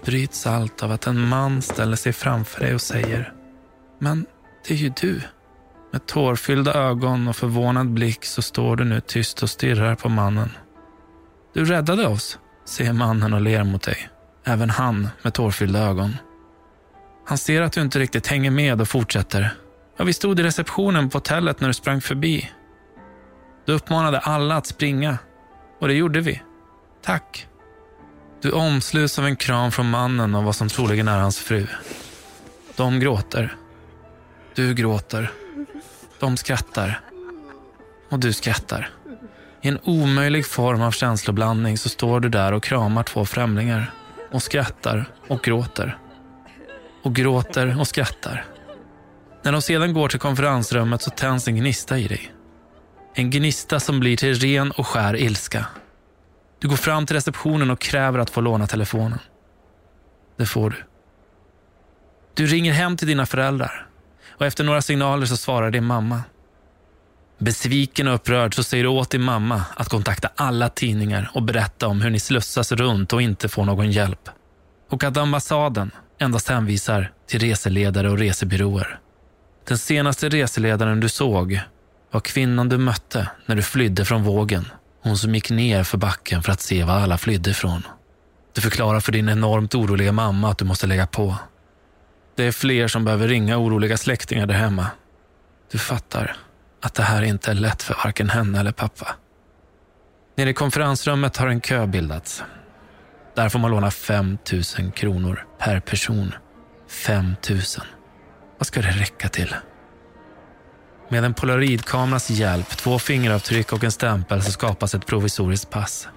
bryts 0.04 0.46
allt 0.46 0.83
av 0.83 0.92
att 0.92 1.07
en 1.07 1.20
man 1.20 1.62
ställer 1.62 1.96
sig 1.96 2.12
framför 2.12 2.61
dig 2.61 2.74
och 2.74 2.80
säger 2.80 3.33
Men 3.98 4.26
det 4.68 4.74
är 4.74 4.78
ju 4.78 4.92
du. 5.00 5.20
Med 5.94 6.07
tårfyllda 6.07 6.74
ögon 6.74 7.28
och 7.28 7.37
förvånad 7.37 7.90
blick 7.90 8.24
så 8.24 8.42
står 8.42 8.76
du 8.76 8.85
nu 8.85 9.00
tyst 9.00 9.42
och 9.42 9.50
stirrar 9.50 9.94
på 9.94 10.09
mannen. 10.09 10.50
Du 11.52 11.64
räddade 11.64 12.07
oss, 12.07 12.38
säger 12.64 12.92
mannen 12.92 13.35
och 13.35 13.40
ler 13.40 13.64
mot 13.64 13.83
dig. 13.83 14.09
Även 14.44 14.70
han 14.70 15.09
med 15.22 15.35
tårfyllda 15.35 15.78
ögon. 15.78 16.16
Han 17.26 17.38
ser 17.38 17.62
att 17.62 17.72
du 17.72 17.80
inte 17.80 17.98
riktigt 17.98 18.26
hänger 18.26 18.50
med 18.50 18.80
och 18.80 18.88
fortsätter. 18.88 19.54
Ja, 19.96 20.04
vi 20.04 20.12
stod 20.12 20.40
i 20.40 20.42
receptionen 20.42 21.11
på 21.11 21.18
hotellet 21.18 21.61
när 21.61 21.68
du 21.68 21.74
sprang 21.74 22.00
förbi. 22.00 22.50
Du 23.66 23.72
uppmanade 23.72 24.18
alla 24.18 24.57
att 24.57 24.66
springa. 24.66 25.18
Och 25.80 25.88
det 25.88 25.94
gjorde 25.94 26.20
vi. 26.20 26.42
Tack. 27.02 27.46
Du 28.42 28.50
omsluts 28.50 29.18
av 29.18 29.26
en 29.26 29.37
kram 29.37 29.72
från 29.72 29.90
mannen 29.90 30.35
och 30.35 30.44
vad 30.44 30.57
som 30.57 30.68
troligen 30.68 31.09
är 31.09 31.18
hans 31.18 31.38
fru. 31.38 31.66
De 32.76 33.00
gråter. 33.00 33.57
Du 34.54 34.74
gråter. 34.74 35.33
De 36.25 36.37
skrattar. 36.37 37.01
Och 38.11 38.19
du 38.19 38.33
skrattar. 38.33 38.91
I 39.63 39.69
en 39.69 39.79
omöjlig 39.85 40.47
form 40.47 40.83
av 40.83 40.91
känsloblandning 40.91 41.79
så 41.79 41.89
står 41.89 42.21
du 42.21 42.29
där 42.29 42.53
och 42.53 42.63
kramar 42.63 43.03
två 43.03 43.25
främlingar. 43.25 43.93
Och 44.33 44.43
skrattar 44.43 45.11
och 45.29 45.43
gråter. 45.43 45.99
Och 47.03 47.15
gråter 47.15 47.81
och 47.81 47.89
skrattar. 47.89 48.45
När 49.43 49.53
de 49.53 49.63
sedan 49.63 49.95
går 49.95 50.09
till 50.09 50.21
konferensrummet 50.21 51.03
så 51.03 51.11
tänds 51.11 51.49
en 51.49 51.57
gnista 51.57 51.99
i 51.99 52.09
dig. 52.09 52.33
En 53.15 53.31
gnista 53.31 53.81
som 53.81 54.01
blir 54.01 54.17
till 54.17 54.35
ren 54.35 54.71
och 54.71 54.87
skär 54.87 55.17
ilska. 55.17 55.67
Du 56.59 56.69
går 56.69 56.77
fram 56.77 57.07
till 57.07 57.17
receptionen 57.17 57.71
och 57.71 57.81
kräver 57.81 58.19
att 58.19 58.31
få 58.31 58.41
låna 58.41 58.67
telefonen. 58.67 59.19
Det 60.37 60.47
får 60.47 60.71
du. 60.71 60.77
Du 62.35 62.47
ringer 62.47 62.73
hem 62.73 62.97
till 62.97 63.09
dina 63.09 63.27
föräldrar 63.27 63.89
och 64.38 64.47
efter 64.47 64.64
några 64.64 64.83
signaler 64.83 65.27
så 65.27 65.37
svarar 65.37 65.70
din 65.70 65.85
mamma. 65.85 66.23
Besviken 67.38 68.09
och 68.09 68.14
upprörd 68.14 68.55
så 68.55 68.62
säger 68.62 68.85
du 68.85 68.90
åt 68.90 69.11
din 69.11 69.23
mamma 69.23 69.62
att 69.77 69.88
kontakta 69.88 70.29
alla 70.37 70.68
tidningar 70.68 71.31
och 71.35 71.42
berätta 71.42 71.88
om 71.88 72.01
hur 72.01 72.11
ni 72.11 72.20
slussas 72.20 72.73
runt 72.73 73.12
och 73.12 73.23
inte 73.23 73.49
får 73.49 73.64
någon 73.64 73.90
hjälp. 73.90 74.29
Och 74.90 75.05
att 75.05 75.16
ambassaden 75.16 75.90
endast 76.18 76.49
hänvisar 76.49 77.12
till 77.27 77.40
reseledare 77.40 78.11
och 78.11 78.18
resebyråer. 78.18 78.99
Den 79.68 79.79
senaste 79.79 80.29
reseledaren 80.29 81.01
du 81.01 81.09
såg 81.09 81.61
var 82.11 82.20
kvinnan 82.20 82.68
du 82.68 82.79
mötte 82.79 83.29
när 83.47 83.57
du 83.57 83.62
flydde 83.62 84.05
från 84.05 84.23
vågen. 84.23 84.64
Hon 85.03 85.18
som 85.18 85.35
gick 85.35 85.51
ner 85.51 85.85
för 85.85 85.99
backen 85.99 86.42
för 86.42 86.53
att 86.53 86.61
se 86.61 86.85
vad 86.85 86.97
alla 86.97 87.18
flydde 87.18 87.51
ifrån. 87.51 87.83
Du 88.55 88.61
förklarar 88.61 89.01
för 89.01 89.12
din 89.12 89.29
enormt 89.29 89.75
oroliga 89.75 90.12
mamma 90.12 90.51
att 90.51 90.59
du 90.59 90.64
måste 90.64 90.87
lägga 90.87 91.07
på. 91.07 91.37
Det 92.37 92.44
är 92.44 92.53
fler 92.53 92.88
som 92.88 93.05
behöver 93.05 93.29
ringa 93.29 93.59
oroliga 93.59 93.97
släktingar 93.97 94.47
där 94.47 94.55
hemma. 94.55 94.87
Du 95.73 95.79
fattar 95.79 96.37
att 96.83 96.94
det 96.94 97.03
här 97.03 97.23
inte 97.23 97.51
är 97.51 97.55
lätt 97.55 97.83
för 97.83 97.94
varken 98.05 98.29
henne 98.29 98.61
eller 98.61 98.73
pappa. 98.73 99.09
Nere 100.37 100.51
i 100.51 100.55
konferensrummet 100.55 101.37
har 101.37 101.49
en 101.49 101.61
kö 101.61 101.87
bildats. 101.87 102.42
Där 103.35 103.49
får 103.49 103.59
man 103.59 103.70
låna 103.70 103.90
5 103.90 104.38
000 104.79 104.92
kronor 104.92 105.47
per 105.59 105.81
person. 105.81 106.35
5 106.88 107.35
000. 107.51 107.61
Vad 108.59 108.66
ska 108.66 108.83
det 108.83 108.90
räcka 108.90 109.29
till? 109.29 109.55
Med 111.09 111.25
en 111.25 111.35
polaroidkameras 111.35 112.31
hjälp, 112.31 112.68
två 112.68 112.99
fingeravtryck 112.99 113.73
och 113.73 113.85
en 113.85 113.92
stämpel 113.92 114.42
så 114.42 114.53
skapas 114.53 114.94
ett 114.94 115.07
provisoriskt 115.07 115.70
pass. 115.70 116.09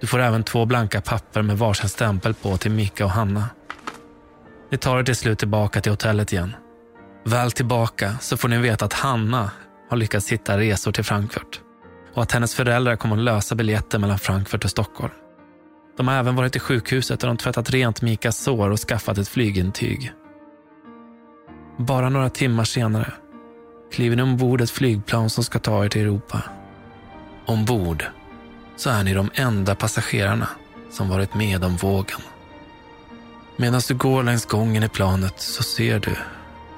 Du 0.00 0.06
får 0.06 0.18
även 0.18 0.42
två 0.42 0.66
blanka 0.66 1.00
papper 1.00 1.42
med 1.42 1.58
varsin 1.58 1.88
stämpel 1.88 2.34
på 2.34 2.56
till 2.56 2.70
Mika 2.70 3.04
och 3.04 3.10
Hanna. 3.10 3.48
Ni 4.70 4.78
tar 4.78 4.98
er 4.98 5.02
till 5.02 5.16
slut 5.16 5.38
tillbaka 5.38 5.80
till 5.80 5.92
hotellet 5.92 6.32
igen. 6.32 6.56
Väl 7.24 7.52
tillbaka 7.52 8.16
så 8.20 8.36
får 8.36 8.48
ni 8.48 8.58
veta 8.58 8.84
att 8.84 8.92
Hanna 8.92 9.50
har 9.90 9.96
lyckats 9.96 10.32
hitta 10.32 10.58
resor 10.58 10.92
till 10.92 11.04
Frankfurt 11.04 11.60
och 12.14 12.22
att 12.22 12.32
hennes 12.32 12.54
föräldrar 12.54 12.96
kommer 12.96 13.16
att 13.16 13.22
lösa 13.22 13.54
biljetter 13.54 13.98
mellan 13.98 14.18
Frankfurt 14.18 14.64
och 14.64 14.70
Stockholm. 14.70 15.12
De 15.96 16.08
har 16.08 16.14
även 16.14 16.36
varit 16.36 16.56
i 16.56 16.60
sjukhuset 16.60 17.20
där 17.20 17.28
de 17.28 17.36
tvättat 17.36 17.70
rent 17.70 18.02
Mikas 18.02 18.38
sår 18.38 18.70
och 18.70 18.78
skaffat 18.78 19.18
ett 19.18 19.28
flygintyg. 19.28 20.12
Bara 21.78 22.08
några 22.08 22.30
timmar 22.30 22.64
senare 22.64 23.12
kliver 23.92 24.16
ni 24.16 24.22
ombord 24.22 24.60
ett 24.60 24.70
flygplan 24.70 25.30
som 25.30 25.44
ska 25.44 25.58
ta 25.58 25.84
er 25.84 25.88
till 25.88 26.02
Europa. 26.02 26.42
Ombord 27.46 28.04
så 28.76 28.90
är 28.90 29.04
ni 29.04 29.14
de 29.14 29.30
enda 29.34 29.74
passagerarna 29.74 30.48
som 30.90 31.08
varit 31.08 31.34
med 31.34 31.64
om 31.64 31.76
vågen. 31.76 32.20
Medan 33.60 33.80
du 33.88 33.94
går 33.94 34.22
längs 34.22 34.46
gången 34.46 34.82
i 34.82 34.88
planet 34.88 35.40
så 35.40 35.62
ser 35.62 35.98
du 35.98 36.16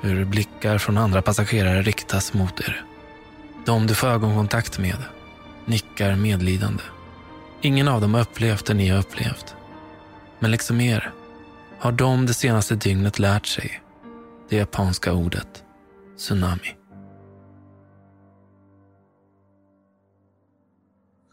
hur 0.00 0.24
blickar 0.24 0.78
från 0.78 0.98
andra 0.98 1.22
passagerare 1.22 1.82
riktas 1.82 2.34
mot 2.34 2.60
er. 2.60 2.84
De 3.66 3.86
du 3.86 3.94
får 3.94 4.06
ögonkontakt 4.06 4.78
med 4.78 4.96
nickar 5.64 6.16
medlidande. 6.16 6.82
Ingen 7.60 7.88
av 7.88 8.00
dem 8.00 8.14
har 8.14 8.20
upplevt 8.20 8.66
det 8.66 8.74
ni 8.74 8.88
har 8.88 8.98
upplevt. 8.98 9.54
Men 10.38 10.50
liksom 10.50 10.80
er 10.80 11.12
har 11.78 11.92
de 11.92 12.26
det 12.26 12.34
senaste 12.34 12.74
dygnet 12.74 13.18
lärt 13.18 13.46
sig 13.46 13.82
det 14.48 14.56
japanska 14.56 15.12
ordet 15.12 15.64
tsunami. 16.18 16.76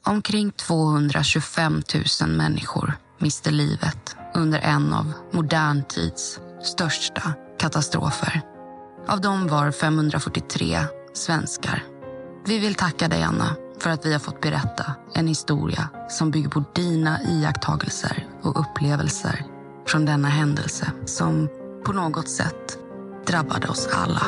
Omkring 0.05 0.51
225 0.51 1.83
000 2.21 2.29
människor 2.29 2.97
miste 3.19 3.51
livet 3.51 4.15
under 4.35 4.59
en 4.59 4.93
av 4.93 5.13
modern 5.31 5.83
tids 5.83 6.39
största 6.63 7.33
katastrofer. 7.59 8.41
Av 9.07 9.21
dem 9.21 9.47
var 9.47 9.71
543 9.71 10.79
svenskar. 11.13 11.83
Vi 12.45 12.59
vill 12.59 12.75
tacka 12.75 13.07
dig, 13.07 13.23
Anna, 13.23 13.55
för 13.79 13.89
att 13.89 14.05
vi 14.05 14.13
har 14.13 14.19
fått 14.19 14.41
berätta 14.41 14.85
en 15.13 15.27
historia 15.27 15.89
som 16.09 16.31
bygger 16.31 16.49
på 16.49 16.63
dina 16.75 17.23
iakttagelser 17.23 18.27
och 18.41 18.59
upplevelser 18.59 19.45
från 19.87 20.05
denna 20.05 20.27
händelse 20.27 20.91
som 21.05 21.49
på 21.85 21.93
något 21.93 22.29
sätt 22.29 22.77
drabbade 23.27 23.67
oss 23.67 23.89
alla. 23.93 24.23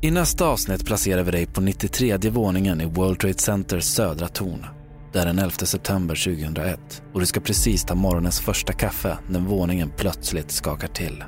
I 0.00 0.10
nästa 0.10 0.46
avsnitt 0.46 0.86
placerar 0.86 1.22
vi 1.22 1.30
dig 1.30 1.46
på 1.46 1.60
93 1.60 2.18
våningen 2.30 2.80
i 2.80 2.84
World 2.84 3.20
Trade 3.20 3.38
Centers 3.38 3.84
södra 3.84 4.28
torn. 4.28 4.66
Det 5.12 5.18
är 5.18 5.26
den 5.26 5.38
11 5.38 5.50
september 5.50 6.14
2001 6.14 7.02
och 7.12 7.20
du 7.20 7.26
ska 7.26 7.40
precis 7.40 7.84
ta 7.84 7.94
morgonens 7.94 8.40
första 8.40 8.72
kaffe 8.72 9.18
när 9.28 9.40
våningen 9.40 9.92
plötsligt 9.96 10.50
skakar 10.50 10.88
till. 10.88 11.24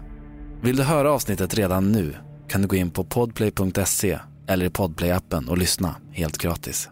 Vill 0.62 0.76
du 0.76 0.83
höra 0.83 1.12
avsnittet 1.12 1.54
redan 1.54 1.92
nu 1.92 2.14
kan 2.48 2.62
du 2.62 2.68
gå 2.68 2.76
in 2.76 2.90
på 2.90 3.04
podplay.se 3.04 4.18
eller 4.48 4.66
i 4.66 4.68
podplay-appen 4.68 5.48
och 5.48 5.59
lyssna 5.59 5.96
helt 6.12 6.38
gratis. 6.38 6.88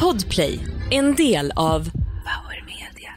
Podplay, 0.00 0.60
en 0.90 1.14
del 1.14 1.52
av 1.56 1.90
Power 2.00 2.64
Media. 2.66 3.12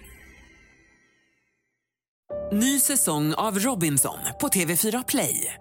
Ny 2.54 2.80
säsong 2.80 3.34
av 3.34 3.60
Robinson 3.60 4.20
på 4.42 4.48
TV4 4.48 5.04
Play. 5.08 5.61